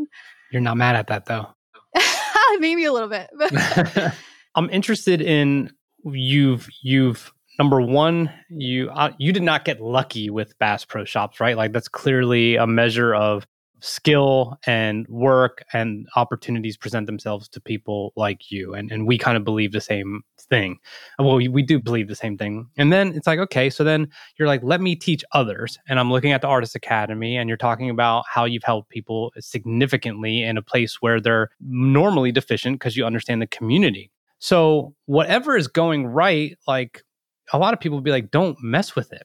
You're 0.51 0.63
not 0.63 0.77
mad 0.77 0.97
at 0.97 1.07
that 1.07 1.27
though. 1.27 1.47
Maybe 2.59 2.85
a 2.85 2.93
little 2.93 3.09
bit. 3.09 3.31
I'm 4.55 4.69
interested 4.71 5.21
in 5.21 5.71
you've 6.05 6.69
you've 6.83 7.33
number 7.59 7.81
one 7.81 8.31
you 8.51 8.91
uh, 8.91 9.13
you 9.19 9.33
did 9.33 9.43
not 9.43 9.65
get 9.65 9.81
lucky 9.81 10.31
with 10.31 10.59
Bass 10.59 10.85
Pro 10.85 11.05
Shops, 11.05 11.41
right? 11.41 11.57
Like 11.57 11.73
that's 11.73 11.89
clearly 11.89 12.57
a 12.57 12.67
measure 12.67 13.15
of 13.15 13.47
skill 13.83 14.57
and 14.65 15.09
work 15.09 15.65
and 15.73 16.07
opportunities 16.15 16.77
present 16.77 17.07
themselves 17.07 17.49
to 17.49 17.61
people 17.61 18.13
like 18.15 18.49
you. 18.49 18.75
And, 18.75 18.93
and 18.93 19.09
we 19.09 19.19
kind 19.19 19.37
of 19.37 19.43
believe 19.43 19.73
the 19.73 19.81
same 19.81 20.23
thing. 20.39 20.79
Well 21.19 21.35
we, 21.35 21.49
we 21.49 21.63
do 21.63 21.81
believe 21.81 22.07
the 22.07 22.15
same 22.15 22.39
thing. 22.39 22.69
And 22.77 22.93
then 22.93 23.13
it's 23.13 23.27
like 23.27 23.41
okay 23.41 23.71
so 23.71 23.83
then 23.83 24.09
you're 24.39 24.47
like 24.47 24.63
let 24.63 24.81
me 24.81 24.95
teach 24.95 25.25
others. 25.33 25.79
And 25.89 25.99
i'm 25.99 26.13
looking 26.13 26.31
at 26.31 26.43
the 26.43 26.47
artist 26.47 26.77
academy 26.77 27.37
and 27.37 27.49
you're 27.49 27.57
talking 27.57 27.91
about 27.91 28.25
how 28.29 28.45
you've 28.45 28.63
helped 28.63 28.91
people 28.91 29.33
significantly 29.41 30.43
in 30.43 30.57
a 30.57 30.63
place 30.63 30.99
where 31.01 31.21
they're 31.21 31.51
normally 31.61 32.31
deficient 32.31 32.79
because 32.79 32.97
you 32.97 33.05
understand 33.05 33.43
the 33.43 33.49
community 33.49 34.12
so 34.43 34.93
whatever 35.07 35.57
is 35.57 35.69
going 35.69 36.05
right 36.05 36.59
like 36.67 37.05
a 37.53 37.59
lot 37.59 37.73
of 37.73 37.79
people 37.79 37.97
would 37.97 38.05
be 38.05 38.11
like 38.11 38.33
don't 38.33 38.61
mess 38.61 38.97
with 38.97 39.13
it. 39.13 39.23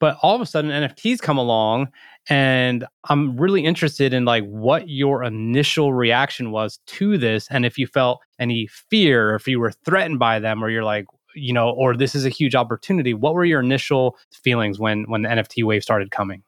But 0.00 0.16
all 0.22 0.34
of 0.34 0.40
a 0.40 0.46
sudden 0.46 0.70
nfts 0.70 1.20
come 1.20 1.38
along 1.38 1.88
and 2.28 2.84
i'm 3.08 3.36
really 3.36 3.64
interested 3.64 4.12
in 4.12 4.24
like 4.24 4.44
what 4.44 4.88
your 4.88 5.22
initial 5.22 5.92
reaction 5.92 6.50
was 6.50 6.80
to 6.86 7.16
this 7.16 7.46
and 7.50 7.64
if 7.64 7.78
you 7.78 7.86
felt 7.86 8.20
any 8.38 8.66
fear 8.66 9.30
or 9.30 9.34
if 9.36 9.46
you 9.46 9.60
were 9.60 9.72
threatened 9.84 10.18
by 10.18 10.40
them 10.40 10.64
or 10.64 10.70
you're 10.70 10.84
like 10.84 11.06
you 11.34 11.52
know 11.52 11.70
or 11.70 11.94
this 11.96 12.14
is 12.14 12.26
a 12.26 12.30
huge 12.30 12.54
opportunity 12.54 13.14
what 13.14 13.34
were 13.34 13.44
your 13.44 13.60
initial 13.60 14.16
feelings 14.32 14.78
when 14.78 15.04
when 15.04 15.22
the 15.22 15.28
nft 15.28 15.62
wave 15.64 15.82
started 15.82 16.10
coming 16.10 16.42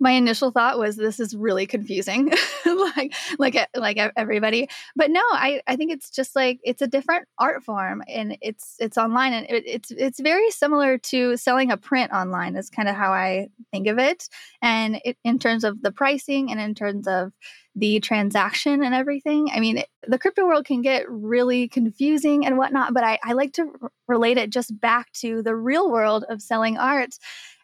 my 0.00 0.12
initial 0.12 0.50
thought 0.50 0.78
was 0.78 0.96
this 0.96 1.20
is 1.20 1.34
really 1.34 1.66
confusing. 1.66 2.32
Like 2.96 3.14
like 3.38 3.68
like 3.76 3.96
everybody. 4.16 4.68
But 4.96 5.10
no 5.10 5.22
i 5.32 5.60
i 5.66 5.76
think 5.76 5.92
it's 5.92 6.10
just 6.10 6.34
like 6.34 6.60
it's 6.64 6.82
a 6.82 6.86
different 6.86 7.26
art 7.38 7.62
form 7.62 8.02
and 8.08 8.36
it's 8.40 8.76
it's 8.78 8.98
online 8.98 9.32
and 9.32 9.46
it, 9.48 9.64
it's 9.66 9.90
it's 9.90 10.20
very 10.20 10.50
similar 10.50 10.98
to 10.98 11.36
selling 11.36 11.70
a 11.70 11.76
print 11.76 12.12
online 12.12 12.56
is 12.56 12.70
kind 12.70 12.88
of 12.88 12.94
how 12.96 13.12
i 13.12 13.48
think 13.70 13.86
of 13.86 13.98
it. 13.98 14.28
And 14.60 15.00
it, 15.04 15.16
in 15.24 15.38
terms 15.38 15.64
of 15.64 15.82
the 15.82 15.92
pricing 15.92 16.50
and 16.50 16.60
in 16.60 16.74
terms 16.74 17.06
of 17.06 17.32
the 17.76 17.98
transaction 18.00 18.84
and 18.84 18.94
everything. 18.94 19.48
I 19.52 19.58
mean, 19.58 19.82
the 20.06 20.18
crypto 20.18 20.46
world 20.46 20.64
can 20.64 20.80
get 20.80 21.10
really 21.10 21.68
confusing 21.68 22.46
and 22.46 22.56
whatnot, 22.56 22.94
but 22.94 23.02
I, 23.02 23.18
I 23.24 23.32
like 23.32 23.52
to 23.54 23.68
r- 23.82 23.90
relate 24.06 24.38
it 24.38 24.50
just 24.50 24.78
back 24.80 25.10
to 25.14 25.42
the 25.42 25.56
real 25.56 25.90
world 25.90 26.24
of 26.28 26.40
selling 26.40 26.78
art 26.78 27.16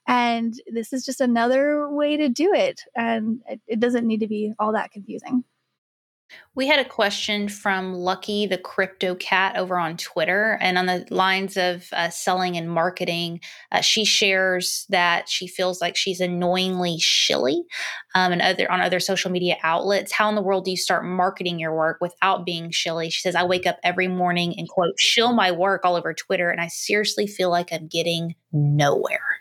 And 0.07 0.55
this 0.73 0.93
is 0.93 1.05
just 1.05 1.21
another 1.21 1.89
way 1.91 2.17
to 2.17 2.29
do 2.29 2.53
it. 2.53 2.83
And 2.97 3.41
it, 3.49 3.61
it 3.67 3.81
doesn't 3.81 4.07
need 4.07 4.21
to 4.21 4.29
be 4.29 4.53
all 4.59 4.73
that 4.73 4.91
confusing. 4.91 5.45
We 6.55 6.67
had 6.67 6.79
a 6.79 6.89
question 6.89 7.49
from 7.49 7.95
Lucky 7.95 8.47
the 8.47 8.59
Crypto 8.59 9.15
Cat 9.15 9.57
over 9.57 9.79
on 9.79 9.97
Twitter. 9.97 10.59
And 10.61 10.79
on 10.79 10.87
the 10.87 11.07
lines 11.11 11.57
of 11.57 11.89
uh, 11.93 12.11
selling 12.11 12.57
and 12.57 12.71
marketing, 12.71 13.41
uh, 13.73 13.81
she 13.81 14.05
shares 14.05 14.87
that 14.91 15.29
she 15.29 15.47
feels 15.47 15.81
like 15.81 15.97
she's 15.97 16.21
annoyingly 16.21 16.99
shilly 16.99 17.65
um, 18.15 18.33
and 18.33 18.43
other 18.43 18.71
on 18.71 18.81
other 18.81 19.01
social 19.01 19.31
media 19.31 19.57
outlets. 19.63 20.13
How 20.13 20.29
in 20.29 20.35
the 20.35 20.43
world 20.43 20.65
do 20.65 20.71
you 20.71 20.77
start 20.77 21.05
marketing 21.05 21.59
your 21.59 21.75
work 21.75 21.99
without 22.01 22.45
being 22.45 22.71
shilly? 22.71 23.11
She 23.11 23.21
says, 23.21 23.35
I 23.35 23.45
wake 23.45 23.67
up 23.67 23.79
every 23.83 24.09
morning 24.09 24.55
and 24.57 24.69
quote, 24.69 24.99
shill 24.99 25.33
my 25.33 25.51
work 25.51 25.85
all 25.85 25.97
over 25.97 26.15
Twitter. 26.15 26.51
And 26.51 26.61
I 26.61 26.69
seriously 26.69 27.27
feel 27.27 27.51
like 27.51 27.73
I'm 27.73 27.87
getting 27.87 28.35
nowhere. 28.53 29.40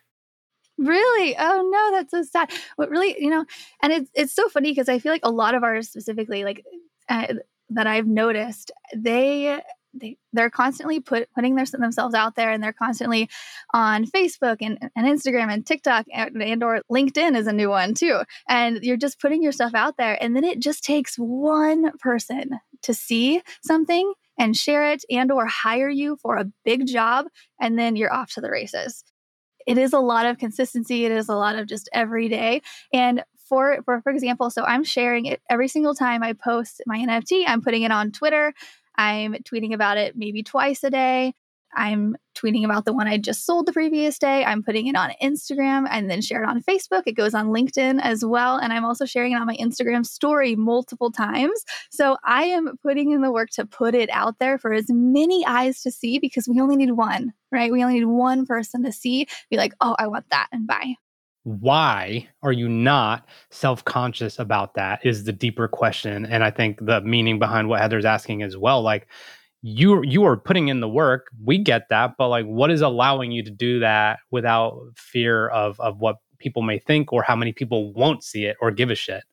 Really? 0.80 1.36
Oh 1.38 1.70
no, 1.70 1.98
that's 1.98 2.12
so 2.12 2.24
sad. 2.24 2.52
What 2.78 2.90
really, 2.90 3.22
you 3.22 3.30
know, 3.30 3.46
and 3.84 3.92
it's 3.92 4.10
it's 4.14 4.34
so 4.34 4.48
funny 4.48 4.72
because 4.72 4.88
I 4.88 5.00
feel 5.00 5.12
like 5.12 5.26
a 5.26 5.32
lot 5.32 5.54
of 5.54 5.64
artists 5.64 5.92
specifically, 5.92 6.46
like 6.46 6.64
uh, 7.10 7.34
that 7.72 7.86
I've 7.86 8.08
noticed, 8.08 8.72
they 8.96 9.60
they 9.94 10.18
they're 10.32 10.50
constantly 10.50 11.02
put 11.02 11.28
putting 11.36 11.56
their, 11.56 11.66
themselves 11.66 12.16
out 12.16 12.38
there, 12.38 12.50
and 12.50 12.64
they're 12.64 12.72
constantly 12.72 13.30
on 13.74 14.06
Facebook 14.06 14.58
and, 14.62 14.80
and 14.96 15.06
Instagram 15.06 15.52
and 15.52 15.66
TikTok 15.66 16.06
and, 16.14 16.42
and 16.42 16.64
or 16.64 16.82
LinkedIn 16.90 17.36
is 17.36 17.48
a 17.48 17.54
new 17.54 17.70
one 17.70 17.94
too. 17.94 18.22
And 18.48 18.80
you're 18.82 18.96
just 18.96 19.20
putting 19.20 19.44
your 19.44 19.52
stuff 19.52 19.74
out 19.76 19.98
there, 19.98 20.18
and 20.24 20.34
then 20.34 20.46
it 20.46 20.62
just 20.62 20.86
takes 20.86 21.16
one 21.18 21.92
person 21.98 22.52
to 22.84 22.94
see 22.94 23.42
something 23.66 24.14
and 24.38 24.56
share 24.56 24.94
it 24.94 25.04
and 25.10 25.30
or 25.30 25.46
hire 25.46 25.90
you 25.90 26.16
for 26.22 26.38
a 26.38 26.50
big 26.64 26.88
job 26.88 27.26
and 27.60 27.78
then 27.78 27.98
you're 27.98 28.14
off 28.14 28.32
to 28.32 28.40
the 28.40 28.50
races 28.50 29.04
it 29.70 29.78
is 29.78 29.94
a 29.94 30.00
lot 30.00 30.26
of 30.26 30.40
consistency. 30.40 31.06
It 31.06 31.12
is 31.12 31.30
a 31.30 31.36
lot 31.36 31.56
of 31.56 31.68
just 31.68 31.90
every 31.94 32.28
day. 32.28 32.64
And 32.92 33.24
for, 33.48 33.84
for 33.84 34.02
for 34.02 34.12
example, 34.12 34.50
so 34.50 34.64
I'm 34.64 34.84
sharing 34.84 35.28
it 35.28 35.42
every 35.48 35.68
single 35.68 35.94
time 35.94 36.24
I 36.24 36.34
post 36.34 36.82
my 36.88 36.98
NFT. 36.98 37.44
I'm 37.46 37.62
putting 37.62 37.84
it 37.84 37.92
on 37.92 38.12
Twitter. 38.12 38.52
I'm 38.96 39.36
tweeting 39.36 39.76
about 39.76 39.98
it 39.98 40.18
maybe 40.18 40.42
twice 40.42 40.84
a 40.84 40.90
day. 40.90 41.36
I'm 41.76 42.16
tweeting 42.36 42.64
about 42.64 42.86
the 42.86 42.94
one 42.94 43.08
I 43.08 43.18
just 43.18 43.46
sold 43.46 43.66
the 43.66 43.74
previous 43.74 44.18
day. 44.18 44.44
I'm 44.46 44.64
putting 44.64 44.88
it 44.88 44.96
on 44.96 45.12
Instagram 45.22 45.88
and 45.90 46.10
then 46.10 46.22
share 46.22 46.44
it 46.44 46.48
on 46.48 46.62
Facebook. 46.64 47.04
It 47.06 47.14
goes 47.14 47.34
on 47.34 47.48
LinkedIn 47.48 48.00
as 48.02 48.24
well. 48.24 48.58
And 48.58 48.72
I'm 48.72 48.86
also 48.86 49.06
sharing 49.06 49.34
it 49.34 49.36
on 49.36 49.48
my 49.48 49.58
Instagram 49.58 50.06
story 50.06 50.56
multiple 50.56 51.12
times. 51.12 51.64
So 51.92 52.18
I 52.24 52.44
am 52.44 52.78
putting 52.82 53.12
in 53.12 53.22
the 53.22 53.32
work 53.32 53.50
to 53.52 53.66
put 53.66 53.96
it 53.96 54.10
out 54.12 54.40
there 54.40 54.58
for 54.58 54.74
as 54.74 54.86
many 54.90 55.46
eyes 55.46 55.82
to 55.82 55.92
see 55.92 56.20
because 56.20 56.48
we 56.48 56.60
only 56.60 56.76
need 56.76 56.92
one, 56.92 57.34
right? 57.52 57.72
We 57.72 57.84
only 57.84 58.00
need 58.00 58.06
one 58.06 58.46
person 58.46 58.84
to 58.84 58.92
see, 58.92 59.28
be 59.50 59.58
like, 59.58 59.74
oh, 59.82 59.96
I 60.00 60.08
want 60.08 60.30
that 60.30 60.48
and 60.52 60.68
buy 60.68 60.96
why 61.44 62.28
are 62.44 62.52
you 62.52 62.68
not 62.68 63.26
self-conscious 63.50 64.38
about 64.40 64.76
that 64.76 65.04
is 65.06 65.24
the 65.24 65.32
deeper 65.32 65.68
question 65.68 66.26
and 66.26 66.44
i 66.44 66.52
think 66.52 66.78
the 66.86 67.02
meaning 67.02 67.40
behind 67.40 67.70
what 67.70 67.80
heather's 67.80 68.06
asking 68.06 68.44
as 68.44 68.58
well 68.58 68.82
like 68.82 69.08
you 69.62 70.02
you 70.04 70.24
are 70.24 70.38
putting 70.38 70.70
in 70.70 70.80
the 70.80 70.88
work 70.88 71.28
we 71.44 71.58
get 71.58 71.84
that 71.90 72.14
but 72.18 72.30
like 72.30 72.46
what 72.46 72.72
is 72.72 72.82
allowing 72.82 73.32
you 73.32 73.44
to 73.44 73.52
do 73.52 73.80
that 73.80 74.20
without 74.32 74.80
fear 74.96 75.48
of 75.50 75.80
of 75.80 76.00
what 76.00 76.18
people 76.38 76.62
may 76.62 76.80
think 76.80 77.12
or 77.12 77.22
how 77.22 77.36
many 77.36 77.52
people 77.52 77.92
won't 77.94 78.24
see 78.24 78.46
it 78.46 78.56
or 78.62 78.72
give 78.72 78.90
a 78.90 78.96
shit 78.96 79.24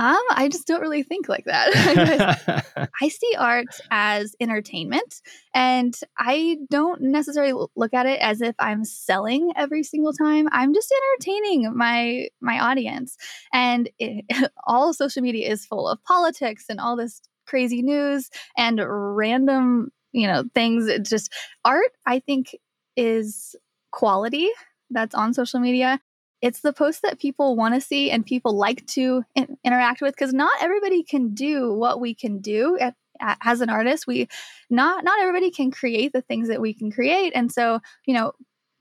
um, 0.00 0.18
I 0.30 0.48
just 0.48 0.66
don't 0.66 0.80
really 0.80 1.02
think 1.02 1.28
like 1.28 1.44
that. 1.44 2.38
I 3.02 3.08
see 3.08 3.34
art 3.38 3.66
as 3.90 4.34
entertainment, 4.40 5.20
and 5.52 5.94
I 6.16 6.56
don't 6.70 7.02
necessarily 7.02 7.66
look 7.76 7.92
at 7.92 8.06
it 8.06 8.18
as 8.20 8.40
if 8.40 8.54
I'm 8.58 8.82
selling 8.82 9.52
every 9.56 9.82
single 9.82 10.14
time. 10.14 10.48
I'm 10.52 10.72
just 10.72 10.90
entertaining 10.90 11.76
my 11.76 12.28
my 12.40 12.58
audience, 12.60 13.18
and 13.52 13.90
it, 13.98 14.24
all 14.66 14.94
social 14.94 15.20
media 15.20 15.50
is 15.50 15.66
full 15.66 15.86
of 15.86 16.02
politics 16.04 16.64
and 16.70 16.80
all 16.80 16.96
this 16.96 17.20
crazy 17.50 17.82
news 17.82 18.30
and 18.56 18.80
random, 18.86 19.90
you 20.12 20.28
know, 20.28 20.44
things. 20.54 20.86
It's 20.86 21.10
just 21.10 21.32
art, 21.64 21.92
I 22.06 22.20
think, 22.20 22.56
is 22.96 23.56
quality 23.90 24.48
that's 24.90 25.14
on 25.14 25.34
social 25.34 25.58
media. 25.60 26.00
It's 26.40 26.60
the 26.60 26.72
post 26.72 27.02
that 27.02 27.18
people 27.18 27.56
want 27.56 27.74
to 27.74 27.80
see 27.80 28.10
and 28.10 28.24
people 28.24 28.56
like 28.56 28.86
to 28.88 29.24
in- 29.34 29.58
interact 29.64 30.00
with 30.00 30.14
because 30.14 30.32
not 30.32 30.52
everybody 30.62 31.02
can 31.02 31.34
do 31.34 31.74
what 31.74 32.00
we 32.00 32.14
can 32.14 32.38
do 32.40 32.78
at, 32.78 32.94
as 33.42 33.60
an 33.60 33.68
artist. 33.68 34.06
We 34.06 34.28
not 34.70 35.04
not 35.04 35.20
everybody 35.20 35.50
can 35.50 35.70
create 35.70 36.12
the 36.12 36.22
things 36.22 36.48
that 36.48 36.60
we 36.60 36.72
can 36.72 36.90
create, 36.90 37.32
and 37.34 37.52
so 37.52 37.80
you 38.06 38.14
know, 38.14 38.32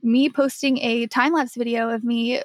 me 0.01 0.29
posting 0.29 0.77
a 0.77 1.07
time 1.07 1.33
lapse 1.33 1.55
video 1.55 1.89
of 1.89 2.03
me 2.03 2.41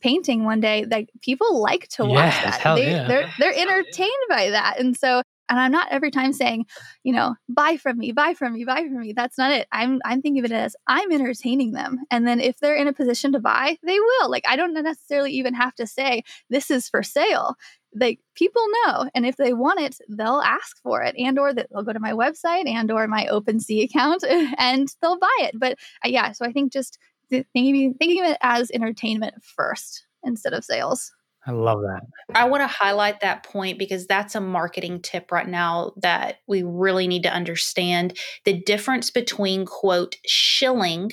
painting 0.00 0.44
one 0.44 0.60
day 0.60 0.86
like 0.90 1.10
people 1.20 1.60
like 1.60 1.88
to 1.88 2.04
watch 2.04 2.32
yes, 2.32 2.62
that 2.62 2.74
they, 2.74 2.90
yeah. 2.90 3.06
they're 3.06 3.30
they're 3.38 3.54
entertained 3.54 4.10
by 4.30 4.50
that 4.50 4.80
and 4.80 4.96
so 4.96 5.22
and 5.48 5.60
i'm 5.60 5.72
not 5.72 5.88
every 5.90 6.10
time 6.10 6.32
saying 6.32 6.66
you 7.02 7.12
know 7.12 7.34
buy 7.48 7.76
from 7.76 7.98
me 7.98 8.12
buy 8.12 8.34
from 8.34 8.54
me 8.54 8.64
buy 8.64 8.84
from 8.84 9.00
me. 9.00 9.12
That's 9.12 9.38
not 9.38 9.52
it. 9.52 9.66
I'm 9.72 10.00
i'm 10.04 10.22
thinking 10.22 10.44
of 10.44 10.50
it 10.50 10.54
as 10.54 10.76
i'm 10.86 11.12
entertaining 11.12 11.72
them. 11.72 11.98
And 12.10 12.26
then 12.26 12.40
if 12.40 12.58
they're 12.58 12.76
in 12.76 12.88
a 12.88 12.92
position 12.92 13.32
to 13.32 13.40
buy 13.40 13.76
they 13.82 13.98
will. 13.98 14.30
Like 14.30 14.44
i 14.48 14.56
don't 14.56 14.74
necessarily 14.74 15.32
even 15.32 15.54
have 15.54 15.74
to 15.76 15.86
say 15.86 16.22
this 16.50 16.70
is 16.70 16.88
for 16.88 17.02
sale. 17.02 17.56
Like 17.96 18.18
people 18.34 18.62
know. 18.86 19.08
And 19.14 19.24
if 19.24 19.36
they 19.36 19.52
want 19.52 19.80
it 19.80 19.98
they'll 20.08 20.40
ask 20.40 20.80
for 20.82 21.02
it 21.02 21.14
and 21.18 21.38
or 21.38 21.52
they'll 21.52 21.84
go 21.84 21.92
to 21.92 22.00
my 22.00 22.12
website 22.12 22.66
and 22.66 22.90
or 22.90 23.06
my 23.06 23.26
OpenSea 23.30 23.84
account 23.84 24.24
and 24.58 24.88
they'll 25.00 25.18
buy 25.18 25.36
it. 25.40 25.58
But 25.58 25.78
uh, 26.04 26.08
yeah 26.08 26.32
so 26.32 26.44
i 26.44 26.52
think 26.52 26.72
just 26.72 26.98
thinking, 27.30 27.94
thinking 27.94 28.22
of 28.22 28.30
it 28.30 28.38
as 28.42 28.70
entertainment 28.70 29.34
first 29.42 30.06
instead 30.22 30.52
of 30.52 30.64
sales 30.64 31.12
I 31.46 31.52
love 31.52 31.80
that. 31.82 32.00
I 32.34 32.48
want 32.48 32.62
to 32.62 32.66
highlight 32.66 33.20
that 33.20 33.42
point 33.42 33.78
because 33.78 34.06
that's 34.06 34.34
a 34.34 34.40
marketing 34.40 35.02
tip 35.02 35.30
right 35.30 35.48
now 35.48 35.92
that 35.96 36.38
we 36.46 36.62
really 36.62 37.06
need 37.06 37.22
to 37.24 37.32
understand 37.32 38.16
the 38.44 38.54
difference 38.62 39.10
between, 39.10 39.66
quote, 39.66 40.16
shilling 40.26 41.12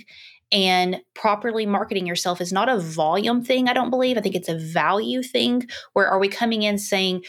and 0.51 1.01
properly 1.13 1.65
marketing 1.65 2.05
yourself 2.05 2.41
is 2.41 2.51
not 2.51 2.69
a 2.69 2.79
volume 2.79 3.43
thing, 3.43 3.67
I 3.67 3.73
don't 3.73 3.89
believe. 3.89 4.17
I 4.17 4.21
think 4.21 4.35
it's 4.35 4.49
a 4.49 4.57
value 4.57 5.23
thing. 5.23 5.67
Where 5.93 6.07
are 6.07 6.19
we 6.19 6.27
coming 6.27 6.63
in 6.63 6.77
saying, 6.77 7.23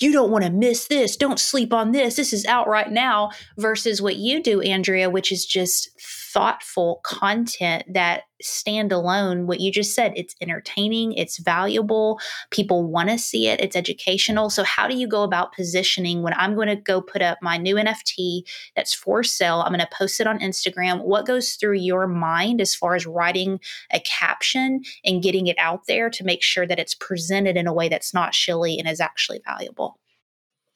you 0.00 0.10
don't 0.12 0.32
want 0.32 0.44
to 0.44 0.50
miss 0.50 0.88
this. 0.88 1.16
Don't 1.16 1.38
sleep 1.38 1.72
on 1.72 1.92
this. 1.92 2.16
This 2.16 2.32
is 2.32 2.44
out 2.46 2.66
right 2.66 2.90
now. 2.90 3.30
Versus 3.56 4.02
what 4.02 4.16
you 4.16 4.42
do, 4.42 4.60
Andrea, 4.60 5.08
which 5.08 5.30
is 5.30 5.46
just 5.46 5.90
thoughtful 6.36 7.00
content 7.02 7.82
that 7.88 8.24
stand 8.42 8.92
alone. 8.92 9.46
What 9.46 9.58
you 9.58 9.72
just 9.72 9.94
said 9.94 10.12
it's 10.14 10.34
entertaining 10.42 11.14
it's 11.14 11.38
valuable 11.38 12.20
people 12.50 12.84
want 12.84 13.08
to 13.08 13.16
see 13.16 13.48
it 13.48 13.58
it's 13.58 13.74
educational. 13.74 14.50
So 14.50 14.62
how 14.62 14.86
do 14.86 14.94
you 14.94 15.08
go 15.08 15.22
about 15.22 15.54
positioning 15.54 16.20
when 16.20 16.34
i'm 16.34 16.54
going 16.54 16.68
to 16.68 16.76
go 16.76 17.00
put 17.00 17.22
up 17.22 17.38
my 17.40 17.56
new 17.56 17.76
nft 17.76 18.42
that's 18.76 18.92
for 18.92 19.22
sale 19.22 19.62
i'm 19.62 19.72
going 19.72 19.80
to 19.80 19.88
post 19.96 20.20
it 20.20 20.26
on 20.26 20.38
instagram. 20.40 21.02
What 21.04 21.24
goes 21.24 21.54
through 21.54 21.78
your 21.78 22.06
mind 22.06 22.60
as 22.60 22.74
far 22.74 22.94
as 22.94 23.06
writing 23.06 23.58
a 23.90 24.00
caption 24.00 24.82
and 25.06 25.22
getting 25.22 25.46
it 25.46 25.56
out 25.58 25.86
there 25.88 26.10
to 26.10 26.22
make 26.22 26.42
sure 26.42 26.66
that 26.66 26.78
it's 26.78 26.94
presented 26.94 27.56
in 27.56 27.66
a 27.66 27.72
way 27.72 27.88
that's 27.88 28.12
not 28.12 28.34
shilly 28.34 28.78
and 28.78 28.86
is 28.86 29.00
actually 29.00 29.40
valuable 29.46 29.98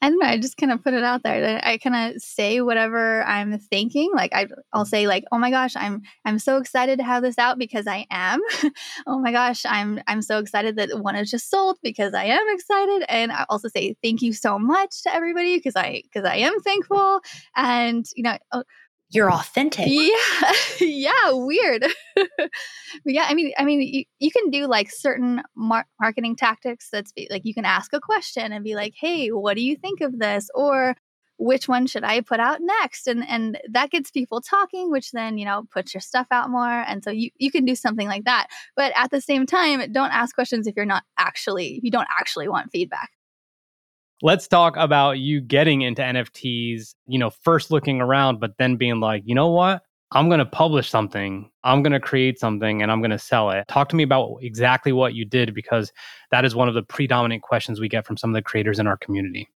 I 0.03 0.09
don't 0.09 0.17
know. 0.17 0.27
I 0.27 0.39
just 0.39 0.57
kind 0.57 0.71
of 0.71 0.83
put 0.83 0.95
it 0.95 1.03
out 1.03 1.21
there. 1.21 1.61
I 1.63 1.77
kind 1.77 2.15
of 2.15 2.21
say 2.21 2.59
whatever 2.61 3.23
I'm 3.23 3.59
thinking. 3.59 4.09
Like 4.15 4.33
I, 4.33 4.47
will 4.73 4.85
say 4.85 5.05
like, 5.05 5.25
"Oh 5.31 5.37
my 5.37 5.51
gosh, 5.51 5.75
I'm 5.75 6.01
I'm 6.25 6.39
so 6.39 6.57
excited 6.57 6.97
to 6.97 7.05
have 7.05 7.21
this 7.21 7.37
out 7.37 7.59
because 7.59 7.85
I 7.85 8.07
am." 8.09 8.41
oh 9.07 9.19
my 9.19 9.31
gosh, 9.31 9.63
I'm 9.63 10.01
I'm 10.07 10.23
so 10.23 10.39
excited 10.39 10.75
that 10.77 11.01
one 11.01 11.15
is 11.15 11.29
just 11.29 11.51
sold 11.51 11.77
because 11.83 12.15
I 12.15 12.23
am 12.25 12.43
excited. 12.49 13.05
And 13.09 13.31
I 13.31 13.45
also 13.47 13.67
say 13.67 13.95
thank 14.01 14.23
you 14.23 14.33
so 14.33 14.57
much 14.57 15.03
to 15.03 15.13
everybody 15.13 15.57
because 15.57 15.75
I 15.75 16.01
because 16.03 16.25
I 16.25 16.37
am 16.37 16.59
thankful. 16.61 17.21
And 17.55 18.07
you 18.15 18.23
know, 18.23 18.37
oh, 18.53 18.63
you're 19.11 19.31
authentic. 19.31 19.85
Yeah. 19.87 20.51
yeah, 20.79 21.31
weird. 21.31 21.85
yeah, 23.05 23.25
I 23.27 23.33
mean 23.33 23.51
I 23.57 23.65
mean 23.65 23.81
you, 23.81 24.03
you 24.19 24.31
can 24.31 24.49
do 24.49 24.67
like 24.67 24.89
certain 24.91 25.41
mar- 25.55 25.87
marketing 25.99 26.35
tactics 26.35 26.89
that's 26.91 27.11
be, 27.11 27.27
like 27.29 27.45
you 27.45 27.53
can 27.53 27.65
ask 27.65 27.93
a 27.93 27.99
question 27.99 28.51
and 28.51 28.63
be 28.63 28.75
like, 28.75 28.93
"Hey, 28.99 29.29
what 29.29 29.55
do 29.55 29.63
you 29.63 29.75
think 29.75 30.01
of 30.01 30.17
this?" 30.17 30.49
or 30.55 30.95
which 31.41 31.67
one 31.67 31.87
should 31.87 32.03
I 32.03 32.21
put 32.21 32.39
out 32.39 32.59
next? 32.61 33.07
And 33.07 33.27
and 33.27 33.57
that 33.71 33.89
gets 33.89 34.11
people 34.11 34.41
talking, 34.41 34.91
which 34.91 35.11
then, 35.11 35.37
you 35.39 35.45
know, 35.45 35.63
puts 35.73 35.93
your 35.93 36.01
stuff 36.01 36.27
out 36.29 36.49
more. 36.49 36.69
And 36.69 37.03
so 37.03 37.09
you, 37.09 37.31
you 37.37 37.51
can 37.51 37.65
do 37.65 37.75
something 37.75 38.07
like 38.07 38.25
that. 38.25 38.47
But 38.75 38.93
at 38.95 39.09
the 39.09 39.21
same 39.21 39.47
time, 39.47 39.91
don't 39.91 40.13
ask 40.13 40.35
questions 40.35 40.67
if 40.67 40.75
you're 40.75 40.85
not 40.85 41.03
actually, 41.17 41.77
if 41.77 41.83
you 41.83 41.89
don't 41.91 42.07
actually 42.19 42.47
want 42.47 42.71
feedback. 42.71 43.09
Let's 44.23 44.47
talk 44.47 44.75
about 44.77 45.17
you 45.17 45.41
getting 45.41 45.81
into 45.81 46.01
NFTs, 46.01 46.93
you 47.07 47.17
know, 47.17 47.31
first 47.31 47.71
looking 47.71 48.01
around, 48.01 48.39
but 48.39 48.51
then 48.59 48.75
being 48.75 48.99
like, 48.99 49.23
you 49.25 49.33
know 49.33 49.49
what? 49.49 49.81
I'm 50.13 50.27
going 50.27 50.39
to 50.39 50.45
publish 50.45 50.89
something, 50.89 51.49
I'm 51.63 51.81
going 51.81 51.93
to 51.93 51.99
create 51.99 52.37
something, 52.37 52.81
and 52.81 52.91
I'm 52.91 52.99
going 52.99 53.11
to 53.11 53.19
sell 53.19 53.49
it. 53.49 53.65
Talk 53.69 53.87
to 53.89 53.95
me 53.95 54.03
about 54.03 54.39
exactly 54.41 54.91
what 54.91 55.13
you 55.13 55.23
did 55.23 55.55
because 55.55 55.93
that 56.31 56.43
is 56.43 56.53
one 56.53 56.67
of 56.67 56.73
the 56.73 56.83
predominant 56.83 57.43
questions 57.43 57.79
we 57.79 57.87
get 57.87 58.05
from 58.05 58.17
some 58.17 58.29
of 58.29 58.33
the 58.35 58.41
creators 58.41 58.77
in 58.77 58.87
our 58.87 58.97
community. 58.97 59.49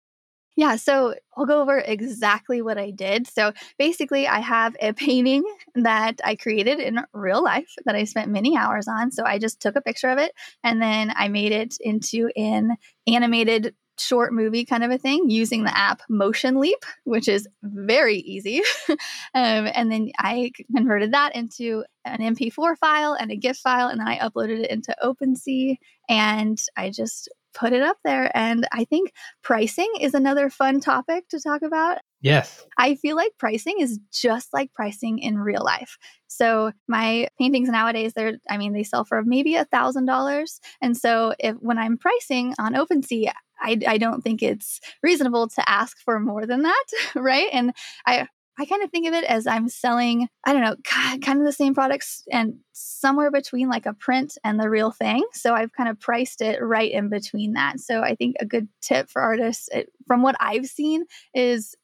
Yeah, 0.54 0.76
so 0.76 1.14
I'll 1.36 1.46
go 1.46 1.62
over 1.62 1.78
exactly 1.78 2.60
what 2.60 2.76
I 2.76 2.90
did. 2.90 3.26
So 3.26 3.52
basically, 3.78 4.28
I 4.28 4.40
have 4.40 4.76
a 4.80 4.92
painting 4.94 5.42
that 5.74 6.20
I 6.22 6.36
created 6.36 6.78
in 6.78 7.00
real 7.14 7.42
life 7.42 7.72
that 7.86 7.94
I 7.94 8.04
spent 8.04 8.30
many 8.30 8.56
hours 8.56 8.86
on. 8.86 9.10
So 9.10 9.24
I 9.24 9.38
just 9.38 9.60
took 9.60 9.76
a 9.76 9.80
picture 9.80 10.10
of 10.10 10.18
it 10.18 10.32
and 10.62 10.82
then 10.82 11.12
I 11.16 11.28
made 11.28 11.52
it 11.52 11.76
into 11.80 12.30
an 12.36 12.76
animated 13.06 13.74
short 14.02 14.32
movie 14.32 14.64
kind 14.64 14.84
of 14.84 14.90
a 14.90 14.98
thing 14.98 15.30
using 15.30 15.64
the 15.64 15.76
app 15.76 16.02
Motion 16.08 16.60
Leap, 16.60 16.84
which 17.04 17.28
is 17.28 17.48
very 17.62 18.18
easy. 18.18 18.62
um, 18.88 18.98
and 19.34 19.90
then 19.90 20.10
I 20.18 20.52
converted 20.74 21.12
that 21.12 21.34
into 21.34 21.84
an 22.04 22.18
MP4 22.34 22.76
file 22.78 23.16
and 23.18 23.30
a 23.30 23.36
GIF 23.36 23.58
file, 23.58 23.88
and 23.88 24.00
then 24.00 24.08
I 24.08 24.18
uploaded 24.18 24.64
it 24.64 24.70
into 24.70 24.94
OpenSea. 25.02 25.76
And 26.08 26.60
I 26.76 26.90
just 26.90 27.28
put 27.54 27.72
it 27.72 27.82
up 27.82 27.98
there. 28.04 28.30
And 28.36 28.66
I 28.72 28.84
think 28.84 29.12
pricing 29.42 29.90
is 30.00 30.14
another 30.14 30.50
fun 30.50 30.80
topic 30.80 31.28
to 31.28 31.40
talk 31.40 31.62
about. 31.62 31.98
Yes. 32.22 32.64
I 32.78 32.94
feel 32.94 33.16
like 33.16 33.32
pricing 33.38 33.76
is 33.80 33.98
just 34.12 34.52
like 34.52 34.72
pricing 34.72 35.18
in 35.18 35.38
real 35.38 35.62
life. 35.62 35.98
So 36.28 36.72
my 36.88 37.28
paintings 37.38 37.68
nowadays, 37.68 38.14
they're, 38.14 38.38
I 38.48 38.56
mean, 38.56 38.72
they 38.72 38.84
sell 38.84 39.04
for 39.04 39.22
maybe 39.22 39.56
a 39.56 39.66
thousand 39.66 40.06
dollars. 40.06 40.60
And 40.80 40.96
so 40.96 41.34
if 41.38 41.56
when 41.56 41.78
I'm 41.78 41.98
pricing 41.98 42.54
on 42.58 42.74
OpenSea, 42.74 43.32
I, 43.60 43.78
I 43.86 43.98
don't 43.98 44.22
think 44.22 44.42
it's 44.42 44.80
reasonable 45.02 45.48
to 45.48 45.68
ask 45.68 45.98
for 45.98 46.18
more 46.18 46.46
than 46.46 46.62
that, 46.62 46.84
right? 47.14 47.48
And 47.52 47.72
I 48.06 48.26
I 48.58 48.66
kind 48.66 48.82
of 48.82 48.90
think 48.90 49.08
of 49.08 49.14
it 49.14 49.24
as 49.24 49.46
I'm 49.46 49.68
selling, 49.68 50.28
I 50.44 50.52
don't 50.52 50.62
know, 50.62 50.76
kind 50.84 51.40
of 51.40 51.46
the 51.46 51.52
same 51.52 51.74
products 51.74 52.22
and 52.30 52.56
somewhere 52.72 53.30
between 53.30 53.68
like 53.68 53.86
a 53.86 53.94
print 53.94 54.36
and 54.44 54.60
the 54.60 54.68
real 54.68 54.90
thing. 54.90 55.24
So 55.32 55.54
I've 55.54 55.72
kind 55.72 55.88
of 55.88 55.98
priced 55.98 56.42
it 56.42 56.62
right 56.62 56.92
in 56.92 57.08
between 57.08 57.54
that. 57.54 57.80
So 57.80 58.02
I 58.02 58.14
think 58.14 58.36
a 58.40 58.46
good 58.46 58.68
tip 58.82 59.08
for 59.08 59.22
artists, 59.22 59.68
it, 59.72 59.88
from 60.06 60.22
what 60.22 60.36
I've 60.38 60.66
seen, 60.66 61.04
is 61.34 61.74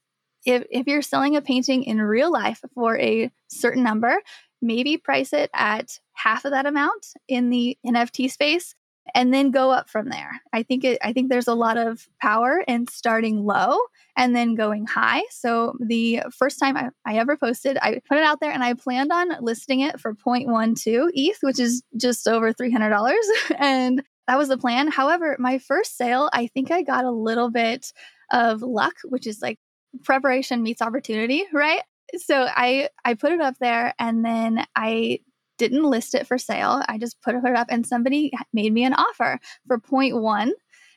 if, 0.44 0.64
if 0.70 0.86
you're 0.86 1.02
selling 1.02 1.36
a 1.36 1.42
painting 1.42 1.84
in 1.84 2.00
real 2.00 2.30
life 2.30 2.62
for 2.74 2.98
a 2.98 3.30
certain 3.48 3.82
number, 3.82 4.16
maybe 4.60 4.96
price 4.96 5.32
it 5.32 5.50
at 5.54 5.98
half 6.14 6.44
of 6.44 6.52
that 6.52 6.66
amount 6.66 7.06
in 7.28 7.50
the 7.50 7.76
NFT 7.86 8.30
space 8.30 8.74
and 9.14 9.32
then 9.32 9.50
go 9.50 9.70
up 9.70 9.88
from 9.88 10.08
there. 10.08 10.30
I 10.52 10.62
think 10.62 10.84
it 10.84 10.98
I 11.02 11.12
think 11.12 11.28
there's 11.28 11.48
a 11.48 11.54
lot 11.54 11.76
of 11.76 12.06
power 12.20 12.62
in 12.66 12.86
starting 12.88 13.44
low 13.44 13.78
and 14.16 14.34
then 14.34 14.54
going 14.54 14.86
high. 14.86 15.22
So 15.30 15.76
the 15.80 16.22
first 16.36 16.58
time 16.58 16.76
I, 16.76 16.90
I 17.06 17.18
ever 17.18 17.36
posted, 17.36 17.78
I 17.80 18.00
put 18.08 18.18
it 18.18 18.24
out 18.24 18.40
there 18.40 18.50
and 18.50 18.62
I 18.62 18.74
planned 18.74 19.12
on 19.12 19.30
listing 19.40 19.80
it 19.80 20.00
for 20.00 20.14
0.12 20.14 21.10
ETH, 21.14 21.38
which 21.42 21.58
is 21.58 21.82
just 21.96 22.26
over 22.26 22.52
$300. 22.52 23.16
and 23.58 24.02
that 24.26 24.38
was 24.38 24.48
the 24.48 24.58
plan. 24.58 24.88
However, 24.88 25.36
my 25.38 25.58
first 25.58 25.96
sale, 25.96 26.28
I 26.32 26.48
think 26.48 26.70
I 26.70 26.82
got 26.82 27.04
a 27.04 27.10
little 27.10 27.50
bit 27.50 27.92
of 28.30 28.60
luck, 28.60 28.94
which 29.04 29.26
is 29.26 29.40
like 29.40 29.58
preparation 30.04 30.62
meets 30.62 30.82
opportunity, 30.82 31.44
right? 31.52 31.82
So 32.16 32.46
I 32.48 32.88
I 33.04 33.14
put 33.14 33.32
it 33.32 33.40
up 33.40 33.56
there 33.60 33.94
and 33.98 34.24
then 34.24 34.64
I 34.74 35.20
didn't 35.58 35.84
list 35.84 36.14
it 36.14 36.26
for 36.26 36.38
sale. 36.38 36.82
I 36.88 36.98
just 36.98 37.20
put 37.20 37.34
it 37.34 37.44
up 37.44 37.66
and 37.70 37.86
somebody 37.86 38.32
made 38.52 38.72
me 38.72 38.84
an 38.84 38.94
offer 38.94 39.38
for 39.66 39.78
0.1, 39.78 40.50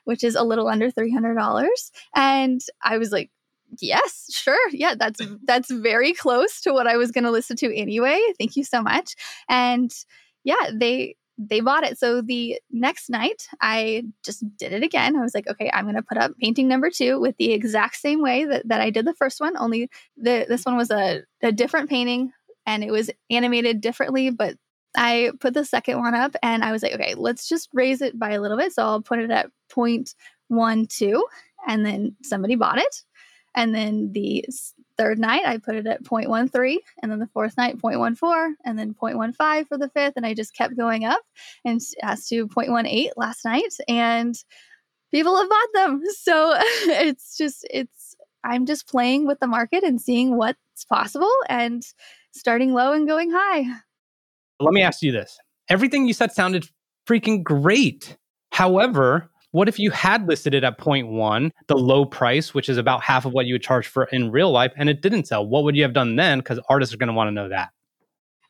which 0.06 0.24
is 0.24 0.36
a 0.36 0.44
little 0.44 0.68
under 0.68 0.92
$300. 0.92 1.68
And 2.16 2.62
I 2.84 2.98
was 2.98 3.12
like, 3.12 3.32
yes, 3.80 4.28
sure. 4.32 4.60
Yeah, 4.72 4.96
that's 4.98 5.20
that's 5.46 5.72
very 5.72 6.14
close 6.14 6.62
to 6.62 6.74
what 6.74 6.88
I 6.88 6.98
was 6.98 7.12
going 7.12 7.24
to 7.24 7.32
listen 7.32 7.58
to 7.58 7.76
anyway. 7.76 8.20
Thank 8.38 8.56
you 8.56 8.64
so 8.64 8.82
much. 8.82 9.16
And 9.50 9.92
yeah, 10.44 10.70
they 10.74 11.16
they 11.38 11.60
bought 11.60 11.84
it. 11.84 11.98
So 11.98 12.22
the 12.22 12.60
next 12.72 13.10
night, 13.10 13.48
I 13.62 14.04
just 14.24 14.44
did 14.58 14.74
it 14.74 14.84
again. 14.84 15.16
I 15.16 15.22
was 15.22 15.34
like, 15.34 15.48
okay, 15.48 15.70
I'm 15.74 15.86
going 15.86 15.96
to 15.96 16.02
put 16.02 16.18
up 16.18 16.34
painting 16.40 16.68
number 16.68 16.90
two 16.90 17.20
with 17.20 17.36
the 17.38 17.52
exact 17.52 17.96
same 17.96 18.22
way 18.22 18.46
that, 18.46 18.68
that 18.68 18.82
I 18.82 18.90
did 18.90 19.06
the 19.06 19.14
first 19.14 19.40
one, 19.40 19.58
only 19.58 19.90
the, 20.18 20.46
this 20.48 20.66
one 20.66 20.78
was 20.78 20.92
a, 20.92 21.24
a 21.42 21.52
different 21.52 21.90
painting 21.90 22.32
and 22.66 22.84
it 22.84 22.92
was 22.92 23.10
animated 23.30 23.82
differently, 23.82 24.30
but 24.30 24.56
I 24.96 25.32
put 25.40 25.54
the 25.54 25.66
second 25.66 26.00
one 26.00 26.16
up 26.16 26.36
and 26.44 26.64
I 26.64 26.72
was 26.72 26.84
like, 26.84 26.94
okay, 26.94 27.16
let's 27.16 27.48
just 27.48 27.70
raise 27.74 28.02
it 28.02 28.20
by 28.20 28.32
a 28.32 28.42
little 28.42 28.58
bit. 28.58 28.74
So 28.74 28.84
I'll 28.84 29.02
put 29.02 29.20
it 29.20 29.32
at 29.32 29.50
0.12 29.74 31.22
and 31.68 31.86
then 31.86 32.16
somebody 32.24 32.56
bought 32.56 32.78
it. 32.78 33.04
And 33.56 33.74
then 33.74 34.12
the 34.14 34.46
third 35.02 35.18
night, 35.18 35.42
I 35.46 35.58
put 35.58 35.76
it 35.76 35.88
at 35.88 36.04
0.13. 36.04 36.78
And 37.02 37.12
then 37.12 37.18
the 37.18 37.28
fourth 37.34 37.58
night, 37.58 37.78
0.14. 37.78 38.54
And 38.64 38.78
then 38.78 38.94
0.15 38.94 39.68
for 39.68 39.78
the 39.78 39.90
fifth. 39.90 40.14
And 40.16 40.26
I 40.26 40.36
just 40.36 40.56
kept 40.56 40.78
going 40.78 41.06
up 41.06 41.22
and 41.66 41.82
as 42.04 42.28
to 42.28 42.48
0.18 42.48 43.10
last 43.18 43.44
night. 43.44 43.74
And 43.88 44.36
people 45.12 45.36
have 45.38 45.50
bought 45.50 45.74
them. 45.74 46.04
So 46.12 46.54
it's 46.56 47.36
just, 47.36 47.66
it's, 47.72 48.16
I'm 48.44 48.68
just 48.68 48.88
playing 48.88 49.26
with 49.26 49.40
the 49.40 49.48
market 49.48 49.84
and 49.84 50.00
seeing 50.00 50.38
what's 50.38 50.86
possible. 50.88 51.32
And 51.50 51.84
starting 52.34 52.74
low 52.74 52.94
and 52.94 53.08
going 53.08 53.32
high. 53.34 53.66
Let 54.60 54.74
me 54.74 54.84
ask 54.84 55.02
you 55.02 55.12
this. 55.12 55.40
Everything 55.68 56.08
you 56.08 56.14
said 56.14 56.32
sounded 56.32 56.70
freaking 57.08 57.44
great. 57.44 58.18
However, 58.52 59.31
what 59.52 59.68
if 59.68 59.80
you 59.80 59.92
had 59.92 60.28
listed 60.28 60.54
it 60.54 60.64
at 60.64 60.78
0.1, 60.78 61.52
the 61.68 61.78
low 61.78 62.06
price, 62.06 62.54
which 62.54 62.70
is 62.70 62.78
about 62.78 63.04
half 63.04 63.26
of 63.26 63.34
what 63.34 63.46
you 63.46 63.54
would 63.54 63.62
charge 63.62 63.88
for 63.88 64.06
in 64.06 64.32
real 64.32 64.52
life, 64.52 64.72
and 64.78 64.90
it 64.90 65.02
didn't 65.02 65.28
sell? 65.28 65.46
What 65.46 65.64
would 65.64 65.76
you 65.76 65.84
have 65.84 65.94
done 65.94 66.16
then? 66.16 66.40
Because 66.40 66.60
artists 66.70 66.94
are 66.94 66.98
going 66.98 67.08
to 67.08 67.14
want 67.14 67.28
to 67.28 67.32
know 67.32 67.50
that. 67.50 67.70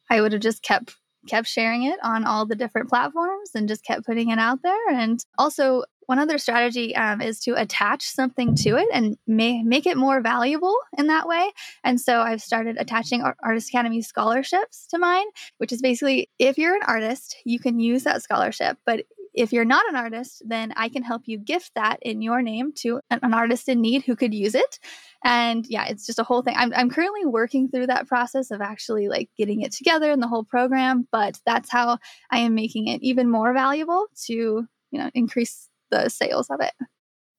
I 0.09 0.21
would 0.21 0.33
have 0.33 0.41
just 0.41 0.61
kept 0.61 0.95
kept 1.27 1.47
sharing 1.47 1.83
it 1.83 1.99
on 2.03 2.25
all 2.25 2.47
the 2.47 2.55
different 2.55 2.89
platforms 2.89 3.51
and 3.53 3.67
just 3.67 3.85
kept 3.85 4.05
putting 4.05 4.29
it 4.31 4.39
out 4.39 4.59
there. 4.63 4.89
And 4.89 5.23
also, 5.37 5.83
one 6.07 6.19
other 6.19 6.37
strategy 6.37 6.95
um, 6.95 7.21
is 7.21 7.39
to 7.41 7.53
attach 7.53 8.03
something 8.03 8.55
to 8.55 8.75
it 8.75 8.87
and 8.91 9.17
may, 9.27 9.63
make 9.63 9.85
it 9.85 9.95
more 9.95 10.19
valuable 10.19 10.75
in 10.97 11.07
that 11.07 11.27
way. 11.27 11.51
And 11.83 12.01
so 12.01 12.19
I've 12.19 12.41
started 12.41 12.75
attaching 12.77 13.23
Artist 13.43 13.69
Academy 13.69 14.01
scholarships 14.01 14.87
to 14.87 14.97
mine, 14.97 15.25
which 15.57 15.71
is 15.71 15.81
basically 15.81 16.29
if 16.37 16.57
you're 16.57 16.75
an 16.75 16.83
artist, 16.85 17.37
you 17.45 17.59
can 17.59 17.79
use 17.79 18.03
that 18.03 18.23
scholarship. 18.23 18.77
But 18.85 19.05
if 19.33 19.53
you're 19.53 19.65
not 19.65 19.87
an 19.87 19.95
artist, 19.95 20.41
then 20.45 20.73
I 20.75 20.89
can 20.89 21.03
help 21.03 21.23
you 21.25 21.37
gift 21.37 21.71
that 21.75 21.97
in 22.01 22.21
your 22.21 22.41
name 22.41 22.73
to 22.77 22.99
an 23.09 23.33
artist 23.33 23.69
in 23.69 23.81
need 23.81 24.03
who 24.03 24.15
could 24.15 24.33
use 24.33 24.55
it. 24.55 24.79
And 25.23 25.65
yeah, 25.67 25.85
it's 25.85 26.05
just 26.05 26.19
a 26.19 26.23
whole 26.23 26.41
thing. 26.41 26.55
I'm, 26.57 26.73
I'm 26.73 26.89
currently 26.89 27.25
working 27.25 27.69
through 27.69 27.87
that 27.87 28.07
process 28.07 28.51
of 28.51 28.61
actually 28.61 29.07
like 29.07 29.29
getting 29.37 29.61
it 29.61 29.71
together 29.71 30.11
in 30.11 30.19
the 30.19 30.27
whole 30.27 30.43
program, 30.43 31.07
but 31.11 31.39
that's 31.45 31.71
how 31.71 31.97
I 32.29 32.39
am 32.39 32.55
making 32.55 32.87
it 32.87 33.01
even 33.01 33.29
more 33.29 33.53
valuable 33.53 34.07
to, 34.25 34.33
you 34.33 34.67
know, 34.91 35.09
increase 35.13 35.69
the 35.91 36.09
sales 36.09 36.49
of 36.49 36.59
it. 36.61 36.73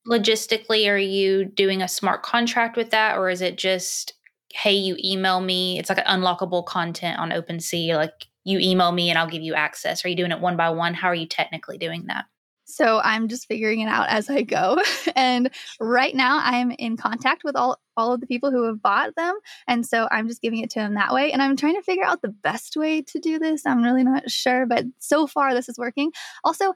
Logistically, 0.08 0.88
are 0.90 0.96
you 0.96 1.44
doing 1.44 1.82
a 1.82 1.88
smart 1.88 2.22
contract 2.22 2.76
with 2.76 2.90
that, 2.90 3.16
or 3.16 3.30
is 3.30 3.40
it 3.40 3.56
just, 3.56 4.14
hey, 4.52 4.72
you 4.72 4.96
email 5.02 5.40
me? 5.40 5.78
It's 5.78 5.88
like 5.88 5.98
an 6.04 6.20
unlockable 6.20 6.64
content 6.66 7.18
on 7.18 7.30
OpenSea. 7.30 7.96
Like 7.96 8.26
you 8.44 8.58
email 8.58 8.92
me 8.92 9.10
and 9.10 9.18
I'll 9.18 9.28
give 9.28 9.42
you 9.42 9.54
access. 9.54 10.04
Are 10.04 10.08
you 10.08 10.16
doing 10.16 10.32
it 10.32 10.40
one 10.40 10.56
by 10.56 10.70
one? 10.70 10.94
How 10.94 11.08
are 11.08 11.14
you 11.14 11.26
technically 11.26 11.78
doing 11.78 12.06
that? 12.06 12.26
So 12.64 13.00
I'm 13.00 13.28
just 13.28 13.46
figuring 13.48 13.80
it 13.80 13.88
out 13.88 14.08
as 14.08 14.30
I 14.30 14.42
go. 14.42 14.78
and 15.16 15.50
right 15.78 16.14
now 16.14 16.40
I'm 16.42 16.70
in 16.72 16.96
contact 16.96 17.44
with 17.44 17.56
all 17.56 17.78
all 17.96 18.14
of 18.14 18.20
the 18.20 18.26
people 18.26 18.50
who 18.50 18.64
have 18.64 18.80
bought 18.80 19.14
them. 19.16 19.34
And 19.68 19.84
so 19.84 20.08
I'm 20.10 20.26
just 20.26 20.40
giving 20.40 20.60
it 20.60 20.70
to 20.70 20.78
them 20.78 20.94
that 20.94 21.12
way. 21.12 21.30
And 21.30 21.42
I'm 21.42 21.56
trying 21.56 21.74
to 21.74 21.82
figure 21.82 22.04
out 22.04 22.22
the 22.22 22.34
best 22.42 22.74
way 22.74 23.02
to 23.02 23.18
do 23.18 23.38
this. 23.38 23.66
I'm 23.66 23.82
really 23.82 24.02
not 24.02 24.30
sure, 24.30 24.64
but 24.64 24.86
so 24.98 25.26
far 25.26 25.52
this 25.52 25.68
is 25.68 25.76
working. 25.76 26.10
Also, 26.42 26.72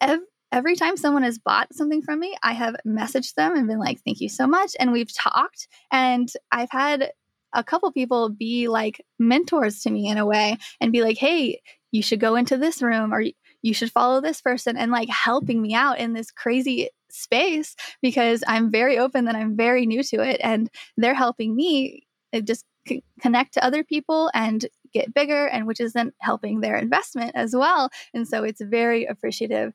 ev- 0.00 0.20
every 0.52 0.74
time 0.74 0.96
someone 0.96 1.22
has 1.22 1.38
bought 1.38 1.74
something 1.74 2.00
from 2.00 2.18
me, 2.20 2.34
I 2.42 2.54
have 2.54 2.76
messaged 2.86 3.34
them 3.34 3.54
and 3.54 3.66
been 3.66 3.78
like, 3.78 4.00
thank 4.06 4.22
you 4.22 4.30
so 4.30 4.46
much. 4.46 4.74
And 4.80 4.90
we've 4.90 5.14
talked. 5.14 5.68
And 5.92 6.32
I've 6.50 6.70
had 6.70 7.10
a 7.54 7.64
couple 7.64 7.90
people 7.92 8.28
be 8.28 8.68
like 8.68 9.04
mentors 9.18 9.80
to 9.80 9.90
me 9.90 10.08
in 10.08 10.18
a 10.18 10.26
way 10.26 10.58
and 10.80 10.92
be 10.92 11.02
like, 11.02 11.18
hey, 11.18 11.60
you 11.92 12.02
should 12.02 12.20
go 12.20 12.36
into 12.36 12.56
this 12.56 12.82
room 12.82 13.12
or 13.12 13.22
you 13.62 13.74
should 13.74 13.92
follow 13.92 14.20
this 14.20 14.40
person 14.40 14.76
and 14.76 14.90
like 14.90 15.08
helping 15.08 15.62
me 15.62 15.74
out 15.74 15.98
in 15.98 16.12
this 16.12 16.30
crazy 16.30 16.90
space 17.10 17.76
because 18.02 18.42
I'm 18.46 18.70
very 18.70 18.98
open 18.98 19.26
that 19.26 19.36
I'm 19.36 19.56
very 19.56 19.86
new 19.86 20.02
to 20.02 20.16
it 20.22 20.40
and 20.42 20.68
they're 20.96 21.14
helping 21.14 21.54
me 21.54 22.02
uh, 22.32 22.40
just 22.40 22.64
c- 22.86 23.04
connect 23.20 23.54
to 23.54 23.64
other 23.64 23.84
people 23.84 24.30
and 24.34 24.66
get 24.92 25.14
bigger 25.14 25.46
and 25.46 25.66
which 25.66 25.80
is 25.80 25.92
then 25.92 26.12
helping 26.18 26.60
their 26.60 26.76
investment 26.76 27.32
as 27.34 27.54
well 27.54 27.88
and 28.12 28.26
so 28.26 28.42
it's 28.42 28.60
very 28.60 29.04
appreciative 29.04 29.72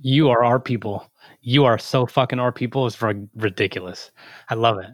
you 0.00 0.30
are 0.30 0.44
our 0.44 0.58
people. 0.58 1.08
You 1.42 1.64
are 1.64 1.78
so 1.78 2.06
fucking 2.06 2.40
our 2.40 2.50
people. 2.50 2.86
It's 2.86 3.00
ridiculous. 3.00 4.10
I 4.48 4.54
love 4.54 4.78
it. 4.78 4.90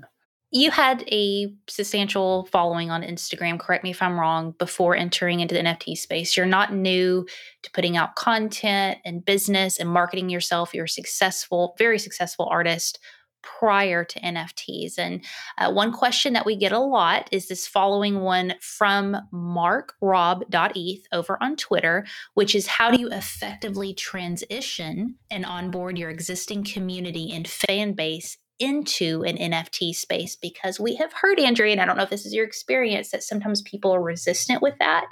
You 0.51 0.71
had 0.71 1.05
a 1.13 1.53
substantial 1.69 2.47
following 2.47 2.91
on 2.91 3.03
Instagram, 3.03 3.61
correct 3.61 3.85
me 3.85 3.91
if 3.91 4.01
I'm 4.01 4.19
wrong, 4.19 4.55
before 4.59 4.97
entering 4.97 5.41
into 5.41 5.55
the 5.55 5.61
NFT 5.61 5.97
space. 5.97 6.37
You're 6.37 6.47
not 6.47 6.73
new 6.73 7.27
to 7.63 7.71
putting 7.73 7.99
out 7.99 8.17
content 8.17 8.99
and 9.05 9.23
business 9.23 9.79
and 9.79 9.91
marketing 9.91 10.31
yourself. 10.31 10.73
You're 10.73 10.87
a 10.87 10.89
successful, 10.89 11.75
very 11.79 11.99
successful 11.99 12.49
artist 12.51 12.99
prior 13.43 14.05
to 14.05 14.21
NFTs. 14.21 14.99
And 14.99 15.25
uh, 15.59 15.71
one 15.71 15.93
question 15.93 16.33
that 16.33 16.47
we 16.47 16.57
get 16.57 16.73
a 16.73 16.79
lot 16.79 17.29
is 17.31 17.49
this 17.49 17.67
following 17.67 18.21
one 18.21 18.55
from 18.61 19.17
markrob.eth 19.33 21.03
over 21.13 21.39
on 21.43 21.57
Twitter, 21.57 22.07
which 22.35 22.55
is 22.55 22.67
how 22.67 22.91
do 22.91 22.99
you 22.99 23.11
effectively 23.11 23.93
transition 23.93 25.17
and 25.31 25.45
onboard 25.45 25.99
your 25.99 26.11
existing 26.11 26.65
community 26.65 27.33
and 27.33 27.47
fan 27.47 27.93
base 27.93 28.39
into 28.59 29.23
an 29.25 29.37
NFT 29.37 29.95
space? 29.95 30.37
Because 30.37 30.81
we 30.81 30.97
have 30.97 31.13
heard, 31.13 31.39
Andrea, 31.39 31.73
and 31.73 31.81
I 31.81 31.85
don't 31.85 31.97
know 31.97 32.03
if 32.03 32.11
this 32.11 32.27
is 32.27 32.35
your 32.35 32.45
experience, 32.45 33.11
that 33.11 33.23
sometimes 33.23 33.63
people 33.63 33.95
are 33.95 34.03
resistant 34.03 34.63
with 34.63 34.75
that. 34.79 35.11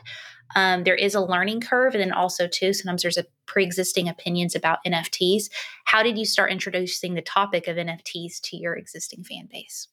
Um, 0.55 0.85
there 0.85 0.95
is 0.95 1.15
a 1.15 1.21
learning 1.21 1.61
curve, 1.61 1.95
and 1.95 2.01
then 2.01 2.13
also 2.13 2.47
too, 2.47 2.73
sometimes 2.73 3.03
there's 3.03 3.19
a 3.19 3.27
pre-existing 3.47 4.09
opinions 4.09 4.55
about 4.55 4.79
NFTs. 4.87 5.45
How 5.85 6.03
did 6.03 6.19
you 6.19 6.25
start 6.25 6.53
introducing 6.53 7.15
the 7.15 7.23
topic 7.23 7.67
of 7.67 7.77
NFTs 7.77 8.41
to 8.43 8.57
your 8.57 8.75
existing 8.77 9.25
fan 9.25 9.49
base? 9.51 9.89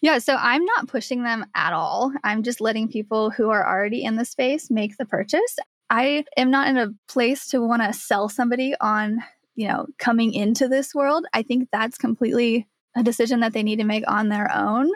Yeah, 0.00 0.18
so 0.18 0.36
I'm 0.38 0.64
not 0.64 0.88
pushing 0.88 1.24
them 1.24 1.44
at 1.54 1.72
all. 1.72 2.12
I'm 2.22 2.42
just 2.42 2.60
letting 2.60 2.88
people 2.88 3.30
who 3.30 3.50
are 3.50 3.66
already 3.66 4.04
in 4.04 4.16
the 4.16 4.24
space 4.24 4.70
make 4.70 4.96
the 4.96 5.04
purchase. 5.04 5.56
I 5.90 6.24
am 6.36 6.50
not 6.50 6.68
in 6.68 6.78
a 6.78 6.94
place 7.08 7.48
to 7.48 7.60
want 7.60 7.82
to 7.82 7.92
sell 7.92 8.28
somebody 8.28 8.74
on, 8.80 9.18
you 9.56 9.68
know, 9.68 9.86
coming 9.98 10.32
into 10.32 10.68
this 10.68 10.94
world. 10.94 11.26
I 11.34 11.42
think 11.42 11.68
that's 11.70 11.98
completely 11.98 12.68
a 12.96 13.02
decision 13.02 13.40
that 13.40 13.52
they 13.52 13.62
need 13.62 13.76
to 13.76 13.84
make 13.84 14.04
on 14.06 14.28
their 14.28 14.50
own. 14.54 14.90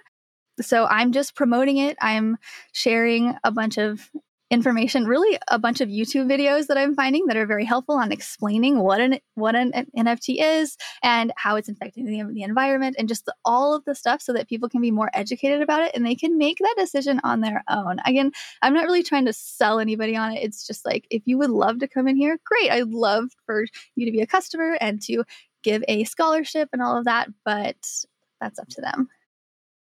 So 0.61 0.87
I'm 0.87 1.13
just 1.13 1.35
promoting 1.35 1.77
it. 1.79 1.97
I'm 2.01 2.39
sharing 2.73 3.35
a 3.45 3.51
bunch 3.51 3.79
of 3.79 4.11
information, 4.51 5.07
really 5.07 5.39
a 5.49 5.59
bunch 5.59 5.81
of 5.81 5.89
YouTube 5.89 6.31
videos 6.31 6.69
that 6.69 6.79
I'm 6.79 6.95
finding 6.95 7.27
that 7.27 7.37
are 7.37 7.47
very 7.47 7.65
helpful 7.65 7.97
on 7.97 8.13
explaining 8.13 8.79
what 8.79 9.01
an 9.01 9.19
what 9.35 9.57
an, 9.57 9.73
NFT 9.97 10.37
is 10.39 10.77
and 11.03 11.33
how 11.37 11.57
it's 11.57 11.69
affecting 11.69 12.07
the, 12.07 12.23
the 12.33 12.43
environment 12.43 12.95
and 12.99 13.09
just 13.09 13.25
the, 13.27 13.35
all 13.45 13.75
of 13.75 13.85
the 13.85 13.95
stuff 13.95 14.23
so 14.23 14.33
that 14.35 14.49
people 14.49 14.69
can 14.69 14.81
be 14.81 14.93
more 14.93 15.11
educated 15.15 15.63
about 15.63 15.83
it 15.83 15.93
and 15.95 16.07
they 16.07 16.15
can 16.15 16.39
make 16.39 16.59
that 16.59 16.75
decision 16.79 17.21
on 17.25 17.41
their 17.41 17.65
own. 17.69 17.99
Again, 18.07 18.31
I'm 18.63 18.73
not 18.73 18.85
really 18.85 19.03
trying 19.03 19.27
to 19.27 19.33
sell 19.33 19.81
anybody 19.81 20.15
on 20.15 20.33
it. 20.33 20.45
It's 20.45 20.65
just 20.65 20.87
like 20.87 21.07
if 21.11 21.23
you 21.27 21.39
would 21.39 21.51
love 21.51 21.81
to 21.81 21.89
come 21.89 22.07
in 22.07 22.17
here, 22.17 22.39
great. 22.45 22.71
I'd 22.71 22.89
love 22.89 23.31
for 23.47 23.65
you 23.97 24.07
to 24.07 24.13
be 24.13 24.21
a 24.21 24.27
customer 24.27 24.79
and 24.81 25.03
to 25.03 25.25
give 25.67 25.83
a 25.89 26.05
scholarship 26.05 26.69
and 26.73 26.81
all 26.81 26.97
of 26.97 27.05
that, 27.05 27.29
but 27.45 27.77
that's 28.41 28.59
up 28.59 28.69
to 28.69 28.81
them. 28.81 29.09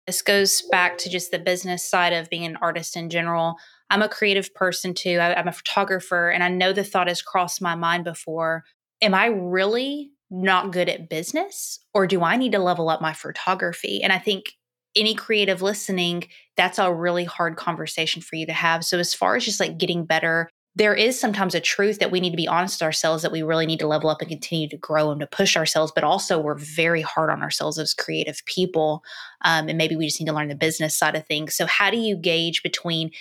This 0.08 0.22
goes 0.22 0.62
back 0.72 0.98
to 1.00 1.10
just 1.10 1.32
the 1.32 1.40
business 1.40 1.84
side 1.84 2.14
of 2.14 2.30
being 2.30 2.46
an 2.46 2.58
artist 2.62 2.96
in 2.96 3.10
general. 3.10 3.56
I'm 3.90 4.02
a 4.02 4.10
creative 4.10 4.54
person 4.54 4.94
too. 4.94 5.18
I, 5.20 5.38
am 5.38 5.48
a 5.48 5.52
photographer, 5.52 6.30
and 6.30 6.44
I 6.44 6.50
know 6.50 6.72
the 6.74 6.84
thought 6.84 7.08
has 7.08 7.22
crossed 7.22 7.62
my 7.62 7.76
mind 7.76 8.06
before. 8.06 8.64
Am 9.02 9.14
I 9.14 9.26
really 9.26 10.12
not 10.32 10.72
good 10.72 10.90
at 10.90 11.10
business, 11.10 11.80
or 11.94 12.08
do 12.08 12.24
I 12.24 12.38
need 12.38 12.54
to 12.54 12.60
level 12.60 12.90
up 12.90 13.02
my 13.02 13.14
photography? 13.14 14.02
And 14.02 14.14
I 14.14 14.20
think 14.20 14.54
any 14.96 15.14
creative 15.14 15.62
listening, 15.62 16.26
that's 16.56 16.80
a 16.80 16.94
really 16.94 17.26
hard 17.26 17.58
conversation 17.58 18.22
for 18.22 18.38
you 18.38 18.46
to 18.46 18.54
have. 18.54 18.86
So, 18.86 18.98
as 18.98 19.14
far 19.14 19.36
as 19.36 19.44
just 19.44 19.60
like 19.60 19.78
getting 19.78 20.06
better, 20.06 20.50
there 20.76 20.94
is 20.94 21.20
sometimes 21.20 21.56
a 21.56 21.62
truth 21.62 22.00
that 22.00 22.12
we 22.12 22.20
need 22.20 22.32
to 22.32 22.38
be 22.38 22.48
honest 22.48 22.82
with 22.82 22.86
ourselves 22.86 23.24
that 23.24 23.32
we 23.32 23.42
really 23.42 23.66
need 23.66 23.80
to 23.80 23.88
level 23.88 24.10
up 24.10 24.22
and 24.22 24.30
continue 24.30 24.68
to 24.68 24.78
grow 24.78 25.10
and 25.10 25.22
to 25.22 25.28
push 25.28 25.56
ourselves. 25.56 25.92
But 25.96 26.04
also, 26.04 26.40
we're 26.40 26.58
very 26.58 27.02
hard 27.02 27.30
on 27.30 27.42
ourselves 27.42 27.80
as 27.80 27.94
creative 27.94 28.42
people. 28.46 29.04
Um, 29.44 29.70
and 29.70 29.78
maybe 29.78 29.96
we 29.96 30.06
just 30.06 30.20
need 30.20 30.28
to 30.28 30.34
learn 30.34 30.50
the 30.50 30.56
business 30.56 30.96
side 30.96 31.16
of 31.16 31.26
things. 31.26 31.56
So, 31.56 31.66
how 31.66 31.90
do 31.90 31.98
you 31.98 32.18
gauge 32.18 32.62
between 32.62 33.12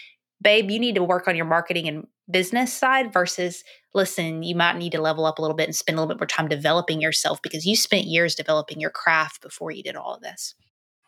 babe, 0.44 0.70
you 0.70 0.78
need 0.78 0.94
to 0.94 1.02
work 1.02 1.26
on 1.26 1.34
your 1.34 1.46
marketing 1.46 1.88
and 1.88 2.06
business 2.30 2.72
side 2.72 3.12
versus 3.12 3.64
listen, 3.94 4.42
you 4.42 4.54
might 4.54 4.76
need 4.76 4.92
to 4.92 5.00
level 5.00 5.26
up 5.26 5.38
a 5.38 5.42
little 5.42 5.56
bit 5.56 5.66
and 5.66 5.74
spend 5.74 5.98
a 5.98 6.00
little 6.00 6.14
bit 6.14 6.20
more 6.20 6.26
time 6.26 6.48
developing 6.48 7.00
yourself 7.00 7.40
because 7.42 7.66
you 7.66 7.74
spent 7.74 8.04
years 8.04 8.34
developing 8.34 8.80
your 8.80 8.90
craft 8.90 9.42
before 9.42 9.70
you 9.70 9.82
did 9.82 9.96
all 9.96 10.14
of 10.14 10.22
this. 10.22 10.54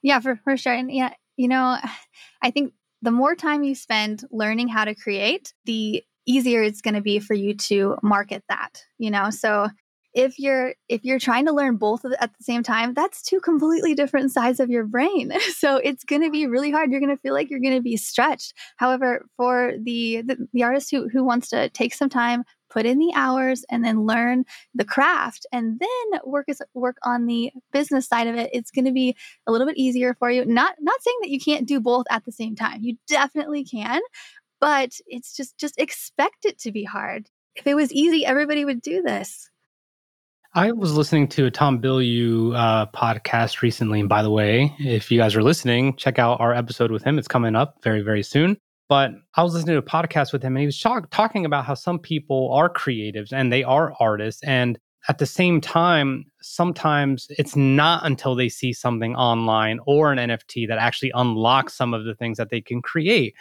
Yeah, 0.03 0.21
for, 0.21 0.41
for 0.43 0.57
sure. 0.57 0.73
And 0.73 0.91
yeah, 0.91 1.13
you 1.37 1.49
know, 1.49 1.79
I 2.43 2.51
think 2.51 2.73
the 3.03 3.11
more 3.11 3.35
time 3.35 3.63
you 3.63 3.75
spend 3.75 4.25
learning 4.31 4.69
how 4.69 4.85
to 4.85 4.95
create, 4.95 5.53
the 5.65 6.03
easier 6.27 6.63
it's 6.63 6.81
going 6.81 6.95
to 6.95 7.01
be 7.01 7.19
for 7.19 7.35
you 7.35 7.55
to 7.55 7.97
market 8.03 8.43
that, 8.49 8.83
you 8.99 9.11
know? 9.11 9.31
So 9.31 9.69
if 10.17 10.39
you're 10.39 10.75
if 10.89 11.05
you're 11.05 11.19
trying 11.19 11.45
to 11.45 11.53
learn 11.53 11.77
both 11.77 12.03
at 12.07 12.33
the 12.39 12.43
same 12.43 12.63
time 12.63 12.95
that's 12.95 13.21
two 13.21 13.39
completely 13.39 13.95
different 13.95 14.33
sides 14.33 14.59
of 14.59 14.71
your 14.71 14.85
brain. 14.85 15.33
So 15.57 15.77
it's 15.77 16.05
going 16.05 16.23
to 16.23 16.31
be 16.31 16.47
really 16.47 16.71
hard. 16.71 16.91
You're 16.91 17.01
going 17.01 17.15
to 17.15 17.21
feel 17.21 17.33
like 17.33 17.51
you're 17.51 17.61
going 17.61 17.75
to 17.75 17.83
be 17.83 17.97
stretched. 17.97 18.53
However 18.77 19.27
for 19.37 19.73
the, 19.83 20.23
the 20.23 20.49
the 20.53 20.63
artist 20.63 20.91
who 20.91 21.09
who 21.09 21.25
wants 21.25 21.49
to 21.51 21.69
take 21.71 21.95
some 21.95 22.09
time 22.09 22.45
put 22.69 22.85
in 22.85 22.99
the 22.99 23.13
hours 23.15 23.65
and 23.71 23.85
then 23.85 24.07
learn 24.07 24.45
the 24.75 24.85
craft 24.85 25.47
and 25.53 25.81
then 25.81 26.21
work 26.25 26.49
as 26.49 26.61
work 26.75 26.97
on 27.05 27.27
the 27.27 27.51
business 27.73 28.07
side 28.07 28.27
of 28.27 28.35
it 28.37 28.51
it's 28.53 28.71
going 28.71 28.85
to 28.85 28.93
be 28.93 29.17
a 29.47 29.53
little 29.53 29.67
bit 29.67 29.77
easier 29.77 30.15
for 30.15 30.31
you. 30.31 30.45
Not 30.45 30.75
not 30.81 31.03
saying 31.03 31.19
that 31.23 31.31
you 31.31 31.41
can't 31.41 31.67
do 31.67 31.81
both 31.81 32.07
at 32.11 32.25
the 32.25 32.33
same 32.33 32.55
time. 32.55 32.83
You 32.83 32.97
definitely 33.07 33.65
can 33.65 34.01
but 34.61 34.93
it's 35.07 35.35
just 35.37 35.59
just 35.59 35.79
expect 35.79 36.45
it 36.45 36.59
to 36.59 36.73
be 36.73 36.85
hard 36.85 37.29
if 37.55 37.67
it 37.67 37.75
was 37.75 37.93
easy 37.93 38.25
everybody 38.25 38.65
would 38.65 38.83
do 38.83 39.03
this 39.03 39.51
I 40.55 40.73
was 40.73 40.97
listening 40.97 41.29
to 41.29 41.45
a 41.45 41.51
Tom 41.51 41.83
Bilyeu 41.83 42.57
uh, 42.57 42.87
podcast 42.87 43.61
recently. 43.61 44.01
And 44.01 44.09
by 44.09 44.23
the 44.23 44.31
way, 44.31 44.75
if 44.79 45.11
you 45.11 45.19
guys 45.19 45.37
are 45.37 45.43
listening, 45.43 45.97
check 45.97 46.19
out 46.19 46.41
our 46.41 46.55
episode 46.55 46.91
with 46.91 47.05
him. 47.05 47.19
It's 47.19 47.29
coming 47.29 47.55
up 47.55 47.77
very, 47.83 48.01
very 48.01 48.23
soon. 48.23 48.57
But 48.89 49.11
I 49.35 49.43
was 49.43 49.53
listening 49.53 49.75
to 49.75 49.81
a 49.81 49.83
podcast 49.83 50.33
with 50.33 50.43
him 50.43 50.55
and 50.55 50.61
he 50.61 50.67
was 50.67 50.81
talk- 50.81 51.11
talking 51.11 51.45
about 51.45 51.67
how 51.67 51.75
some 51.75 51.99
people 51.99 52.51
are 52.55 52.73
creatives 52.73 53.33
and 53.35 53.53
they 53.53 53.65
are 53.65 53.93
artists. 54.01 54.43
And 54.45 54.79
at 55.09 55.19
the 55.19 55.27
same 55.27 55.61
time, 55.61 56.25
sometimes 56.41 57.27
it's 57.31 57.55
not 57.55 58.07
until 58.07 58.35
they 58.35 58.49
see 58.49 58.73
something 58.73 59.15
online 59.15 59.79
or 59.87 60.11
an 60.11 60.19
NFT 60.19 60.69
that 60.69 60.79
actually 60.79 61.13
unlocks 61.15 61.75
some 61.75 61.95
of 61.95 62.05
the 62.05 62.15
things 62.15 62.39
that 62.39 62.51
they 62.51 62.61
can 62.61 62.81
create. 62.81 63.35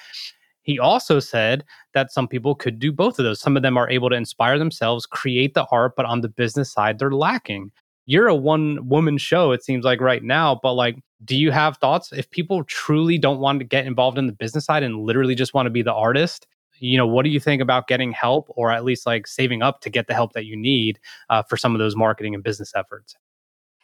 He 0.65 0.79
also 0.79 1.19
said 1.19 1.63
that 1.93 2.11
some 2.11 2.27
people 2.27 2.55
could 2.55 2.79
do 2.79 2.91
both 2.91 3.19
of 3.19 3.23
those. 3.23 3.39
Some 3.39 3.55
of 3.55 3.61
them 3.61 3.77
are 3.77 3.89
able 3.89 4.09
to 4.09 4.15
inspire 4.15 4.57
themselves, 4.57 5.05
create 5.05 5.53
the 5.53 5.67
art, 5.71 5.95
but 5.95 6.07
on 6.07 6.21
the 6.21 6.27
business 6.27 6.71
side, 6.71 6.97
they're 6.97 7.11
lacking. 7.11 7.71
You're 8.07 8.27
a 8.27 8.35
one 8.35 8.87
woman 8.89 9.19
show, 9.19 9.51
it 9.51 9.63
seems 9.63 9.85
like 9.85 10.01
right 10.01 10.23
now, 10.23 10.59
but 10.61 10.73
like, 10.73 11.03
do 11.23 11.37
you 11.37 11.51
have 11.51 11.77
thoughts? 11.77 12.11
If 12.11 12.29
people 12.31 12.63
truly 12.63 13.19
don't 13.19 13.39
want 13.39 13.59
to 13.59 13.65
get 13.65 13.85
involved 13.85 14.17
in 14.17 14.25
the 14.25 14.33
business 14.33 14.65
side 14.65 14.81
and 14.81 15.03
literally 15.03 15.35
just 15.35 15.53
want 15.53 15.67
to 15.67 15.71
be 15.71 15.83
the 15.83 15.93
artist, 15.93 16.47
you 16.79 16.97
know, 16.97 17.07
what 17.07 17.23
do 17.23 17.29
you 17.29 17.39
think 17.39 17.61
about 17.61 17.87
getting 17.87 18.11
help 18.11 18.47
or 18.49 18.71
at 18.71 18.83
least 18.83 19.05
like 19.05 19.27
saving 19.27 19.61
up 19.61 19.81
to 19.81 19.91
get 19.91 20.07
the 20.07 20.15
help 20.15 20.33
that 20.33 20.45
you 20.45 20.57
need 20.57 20.99
uh, 21.29 21.43
for 21.43 21.57
some 21.57 21.75
of 21.75 21.79
those 21.79 21.95
marketing 21.95 22.33
and 22.33 22.43
business 22.43 22.73
efforts? 22.75 23.15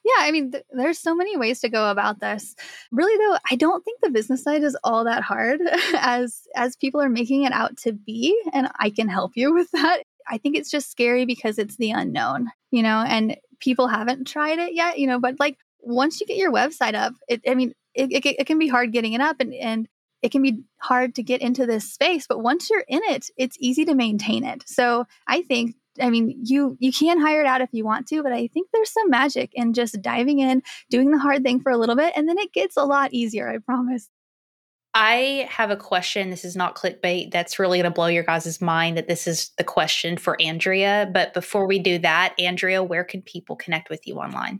Yeah, 0.04 0.26
I 0.26 0.32
mean, 0.32 0.52
th- 0.52 0.64
there's 0.72 0.98
so 0.98 1.14
many 1.14 1.38
ways 1.38 1.60
to 1.62 1.70
go 1.70 1.92
about 1.92 2.20
this. 2.20 2.56
Really, 2.92 3.16
though, 3.18 3.38
I 3.52 3.56
don't 3.56 3.84
think 3.86 4.02
the 4.02 4.10
business 4.10 4.44
side 4.44 4.64
is 4.64 4.78
all 4.84 5.04
that 5.04 5.22
hard 5.22 5.62
as 5.94 6.42
as 6.56 6.76
people 6.76 7.02
are 7.02 7.10
making 7.10 7.44
it 7.44 7.52
out 7.52 7.78
to 7.78 7.94
be, 7.94 8.40
and 8.54 8.70
I 8.80 8.90
can 8.90 9.08
help 9.08 9.34
you 9.36 9.54
with 9.54 9.70
that. 9.72 10.04
I 10.28 10.38
think 10.38 10.56
it's 10.56 10.72
just 10.72 10.92
scary 10.92 11.26
because 11.26 11.58
it's 11.58 11.78
the 11.78 11.92
unknown, 11.92 12.50
you 12.72 12.84
know, 12.84 13.04
and 13.06 13.38
people 13.60 13.88
haven't 13.88 14.28
tried 14.28 14.60
it 14.60 14.74
yet, 14.74 14.98
you 14.98 15.08
know. 15.08 15.20
But 15.20 15.40
like 15.40 15.58
once 15.80 16.20
you 16.20 16.28
get 16.28 16.38
your 16.38 16.52
website 16.52 16.96
up, 16.96 17.14
it, 17.28 17.42
I 17.48 17.56
mean, 17.56 17.74
it, 17.94 18.12
it, 18.12 18.26
it 18.26 18.48
can 18.48 18.60
be 18.60 18.68
hard 18.68 18.94
getting 18.94 19.14
it 19.14 19.22
up, 19.22 19.38
and 19.40 19.54
and 19.54 19.88
it 20.22 20.32
can 20.32 20.42
be 20.42 20.64
hard 20.78 21.16
to 21.16 21.24
get 21.24 21.42
into 21.42 21.66
this 21.66 21.92
space. 21.92 22.26
But 22.28 22.40
once 22.40 22.70
you're 22.70 22.86
in 22.88 23.02
it, 23.06 23.28
it's 23.38 23.58
easy 23.60 23.86
to 23.86 23.96
maintain 23.96 24.44
it. 24.44 24.64
So 24.68 25.06
I 25.28 25.42
think 25.42 25.76
I 26.02 26.10
mean, 26.10 26.40
you 26.44 26.78
you 26.80 26.92
can 26.92 27.20
hire 27.20 27.42
it 27.42 27.48
out 27.48 27.62
if 27.62 27.70
you 27.72 27.86
want 27.86 28.08
to, 28.08 28.24
but 28.24 28.34
I 28.34 28.48
think 28.48 28.70
there's 28.74 28.92
some 28.92 29.10
magic 29.10 29.52
in 29.54 29.74
just 29.74 30.02
diving 30.02 30.40
in, 30.40 30.64
doing 30.90 31.12
the 31.12 31.20
hard 31.20 31.44
thing 31.44 31.60
for 31.60 31.72
a 31.72 31.78
little 31.78 31.96
bit, 31.96 32.14
and 32.16 32.28
then 32.28 32.38
it 32.38 32.54
gets 32.54 32.78
a 32.78 32.84
lot 32.84 33.14
easier. 33.14 33.50
I 33.50 33.58
promise. 33.60 34.10
I 34.94 35.48
have 35.50 35.72
a 35.72 35.78
question. 35.78 36.30
This 36.30 36.44
is 36.44 36.58
not 36.58 36.76
clickbait. 36.76 37.32
That's 37.32 37.60
really 37.60 37.78
going 37.78 37.90
to 37.90 37.96
blow 37.96 38.08
your 38.08 38.24
guys' 38.24 38.60
mind 38.60 38.98
that 38.98 39.08
this 39.08 39.26
is 39.26 39.52
the 39.58 39.64
question 39.64 40.18
for 40.18 40.36
Andrea. 40.42 41.10
But 41.14 41.34
before 41.34 41.66
we 41.66 41.80
do 41.80 41.98
that, 42.00 42.36
Andrea, 42.38 42.84
where 42.84 43.06
can 43.06 43.22
people 43.22 43.56
connect 43.56 43.90
with 43.90 44.06
you 44.06 44.16
online? 44.16 44.60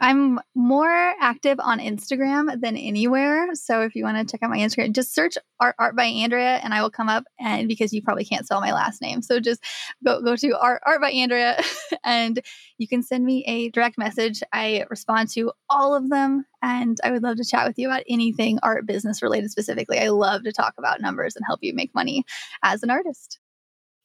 I'm 0.00 0.40
more 0.54 1.14
active 1.20 1.60
on 1.60 1.78
Instagram 1.78 2.60
than 2.60 2.76
anywhere. 2.76 3.54
So 3.54 3.82
if 3.82 3.94
you 3.94 4.04
want 4.04 4.16
to 4.16 4.30
check 4.30 4.42
out 4.42 4.50
my 4.50 4.58
Instagram, 4.58 4.92
just 4.92 5.14
search 5.14 5.34
art, 5.60 5.76
art 5.78 5.94
by 5.94 6.04
Andrea 6.04 6.56
and 6.62 6.74
I 6.74 6.82
will 6.82 6.90
come 6.90 7.08
up 7.08 7.24
and 7.38 7.68
because 7.68 7.92
you 7.92 8.02
probably 8.02 8.24
can't 8.24 8.44
spell 8.44 8.60
my 8.60 8.72
last 8.72 9.00
name. 9.00 9.22
So 9.22 9.38
just 9.40 9.62
go 10.04 10.20
go 10.20 10.36
to 10.36 10.58
art, 10.58 10.82
art 10.84 11.00
by 11.00 11.10
Andrea 11.10 11.62
and 12.04 12.40
you 12.78 12.88
can 12.88 13.02
send 13.02 13.24
me 13.24 13.44
a 13.46 13.70
direct 13.70 13.96
message. 13.96 14.42
I 14.52 14.84
respond 14.90 15.30
to 15.30 15.52
all 15.70 15.94
of 15.94 16.10
them 16.10 16.44
and 16.60 16.98
I 17.04 17.10
would 17.10 17.22
love 17.22 17.36
to 17.36 17.44
chat 17.44 17.66
with 17.66 17.78
you 17.78 17.88
about 17.88 18.02
anything 18.08 18.58
art 18.62 18.86
business 18.86 19.22
related 19.22 19.50
specifically. 19.50 19.98
I 19.98 20.08
love 20.08 20.42
to 20.44 20.52
talk 20.52 20.74
about 20.76 21.00
numbers 21.00 21.36
and 21.36 21.44
help 21.46 21.60
you 21.62 21.74
make 21.74 21.94
money 21.94 22.24
as 22.62 22.82
an 22.82 22.90
artist. 22.90 23.38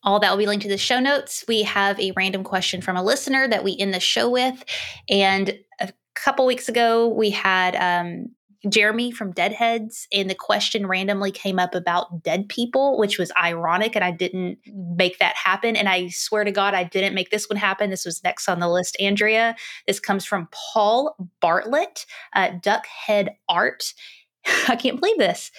All 0.03 0.19
that 0.19 0.31
will 0.31 0.37
be 0.37 0.45
linked 0.45 0.63
to 0.63 0.69
the 0.69 0.77
show 0.77 0.99
notes. 0.99 1.43
We 1.47 1.63
have 1.63 1.99
a 1.99 2.13
random 2.15 2.43
question 2.43 2.81
from 2.81 2.95
a 2.95 3.03
listener 3.03 3.47
that 3.47 3.63
we 3.63 3.77
end 3.77 3.93
the 3.93 3.99
show 3.99 4.29
with. 4.29 4.63
And 5.09 5.59
a 5.79 5.91
couple 6.15 6.45
weeks 6.45 6.69
ago, 6.69 7.07
we 7.07 7.31
had 7.31 7.75
um, 7.75 8.29
Jeremy 8.67 9.11
from 9.11 9.31
Deadheads, 9.31 10.07
and 10.13 10.29
the 10.29 10.35
question 10.35 10.87
randomly 10.87 11.31
came 11.31 11.59
up 11.59 11.75
about 11.75 12.23
dead 12.23 12.47
people, 12.47 12.97
which 12.97 13.17
was 13.17 13.31
ironic. 13.41 13.95
And 13.95 14.03
I 14.03 14.11
didn't 14.11 14.59
make 14.67 15.19
that 15.19 15.35
happen. 15.35 15.75
And 15.75 15.89
I 15.89 16.09
swear 16.09 16.45
to 16.45 16.51
God, 16.51 16.73
I 16.73 16.83
didn't 16.85 17.13
make 17.13 17.29
this 17.29 17.49
one 17.49 17.57
happen. 17.57 17.89
This 17.89 18.05
was 18.05 18.23
next 18.23 18.47
on 18.47 18.59
the 18.59 18.69
list, 18.69 18.97
Andrea. 18.99 19.55
This 19.85 19.99
comes 19.99 20.25
from 20.25 20.47
Paul 20.51 21.15
Bartlett, 21.41 22.05
uh, 22.33 22.51
Duckhead 22.51 23.29
Art. 23.49 23.93
I 24.67 24.75
can't 24.75 24.99
believe 24.99 25.17
this. 25.17 25.51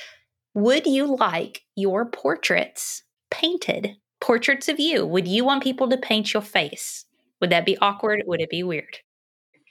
Would 0.55 0.87
you 0.87 1.17
like 1.17 1.63
your 1.77 2.07
portraits 2.07 3.03
painted? 3.31 3.97
Portraits 4.21 4.69
of 4.69 4.79
you. 4.79 5.07
Would 5.07 5.27
you 5.27 5.45
want 5.45 5.63
people 5.63 5.89
to 5.89 5.97
paint 5.97 6.33
your 6.33 6.43
face? 6.43 7.05
Would 7.41 7.51
that 7.51 7.67
be 7.67 7.79
awkward? 7.79 8.23
Would 8.27 8.41
it 8.41 8.51
be 8.51 8.63
weird? 8.63 8.99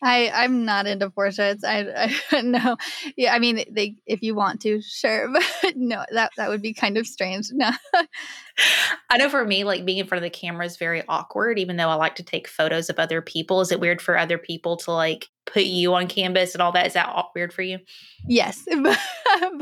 I 0.01 0.31
I'm 0.33 0.65
not 0.65 0.87
into 0.87 1.09
portraits. 1.09 1.63
I, 1.63 2.11
I 2.31 2.41
no, 2.41 2.77
yeah. 3.17 3.33
I 3.33 3.39
mean, 3.39 3.63
they 3.69 3.95
if 4.05 4.21
you 4.21 4.35
want 4.35 4.61
to, 4.61 4.81
sure, 4.81 5.31
but 5.63 5.75
no, 5.75 6.05
that 6.11 6.31
that 6.37 6.49
would 6.49 6.61
be 6.61 6.73
kind 6.73 6.97
of 6.97 7.07
strange. 7.07 7.47
No, 7.59 7.71
I 9.09 9.17
know 9.17 9.29
for 9.29 9.45
me, 9.45 9.63
like 9.63 9.85
being 9.85 9.99
in 9.99 10.07
front 10.07 10.23
of 10.23 10.31
the 10.31 10.37
camera 10.37 10.65
is 10.65 10.77
very 10.77 11.03
awkward. 11.07 11.59
Even 11.59 11.77
though 11.77 11.89
I 11.89 11.95
like 11.95 12.15
to 12.15 12.23
take 12.23 12.47
photos 12.47 12.89
of 12.89 12.99
other 12.99 13.21
people, 13.21 13.61
is 13.61 13.71
it 13.71 13.79
weird 13.79 14.01
for 14.01 14.17
other 14.17 14.37
people 14.37 14.77
to 14.77 14.91
like 14.91 15.27
put 15.45 15.63
you 15.63 15.93
on 15.93 16.07
canvas 16.07 16.53
and 16.53 16.61
all 16.61 16.71
that? 16.73 16.87
Is 16.87 16.93
that 16.93 17.13
weird 17.35 17.53
for 17.53 17.61
you? 17.61 17.79
Yes, 18.27 18.65
but 18.81 18.99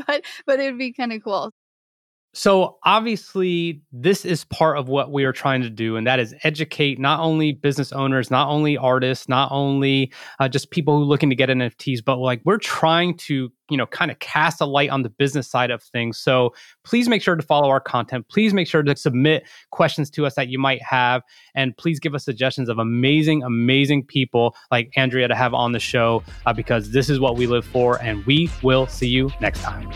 but, 0.06 0.24
but 0.46 0.60
it 0.60 0.70
would 0.70 0.78
be 0.78 0.92
kind 0.92 1.12
of 1.12 1.22
cool. 1.22 1.52
So, 2.38 2.78
obviously, 2.84 3.82
this 3.90 4.24
is 4.24 4.44
part 4.44 4.78
of 4.78 4.88
what 4.88 5.10
we 5.10 5.24
are 5.24 5.32
trying 5.32 5.60
to 5.62 5.70
do, 5.70 5.96
and 5.96 6.06
that 6.06 6.20
is 6.20 6.36
educate 6.44 7.00
not 7.00 7.18
only 7.18 7.50
business 7.50 7.90
owners, 7.90 8.30
not 8.30 8.48
only 8.48 8.76
artists, 8.76 9.28
not 9.28 9.50
only 9.50 10.12
uh, 10.38 10.46
just 10.48 10.70
people 10.70 10.96
who 10.96 11.02
are 11.02 11.06
looking 11.06 11.30
to 11.30 11.34
get 11.34 11.48
NFTs, 11.48 11.98
but 12.04 12.18
like 12.18 12.40
we're 12.44 12.58
trying 12.58 13.16
to, 13.16 13.50
you 13.68 13.76
know, 13.76 13.86
kind 13.86 14.12
of 14.12 14.20
cast 14.20 14.60
a 14.60 14.66
light 14.66 14.88
on 14.88 15.02
the 15.02 15.08
business 15.08 15.50
side 15.50 15.72
of 15.72 15.82
things. 15.82 16.16
So, 16.16 16.54
please 16.84 17.08
make 17.08 17.22
sure 17.22 17.34
to 17.34 17.42
follow 17.42 17.70
our 17.70 17.80
content. 17.80 18.28
Please 18.28 18.54
make 18.54 18.68
sure 18.68 18.84
to 18.84 18.94
submit 18.94 19.42
questions 19.72 20.08
to 20.10 20.24
us 20.24 20.36
that 20.36 20.46
you 20.46 20.60
might 20.60 20.80
have, 20.80 21.22
and 21.56 21.76
please 21.76 21.98
give 21.98 22.14
us 22.14 22.24
suggestions 22.24 22.68
of 22.68 22.78
amazing, 22.78 23.42
amazing 23.42 24.04
people 24.06 24.54
like 24.70 24.92
Andrea 24.94 25.26
to 25.26 25.34
have 25.34 25.54
on 25.54 25.72
the 25.72 25.80
show 25.80 26.22
uh, 26.46 26.52
because 26.52 26.92
this 26.92 27.10
is 27.10 27.18
what 27.18 27.34
we 27.34 27.48
live 27.48 27.64
for, 27.64 28.00
and 28.00 28.24
we 28.26 28.48
will 28.62 28.86
see 28.86 29.08
you 29.08 29.28
next 29.40 29.62
time. 29.62 29.92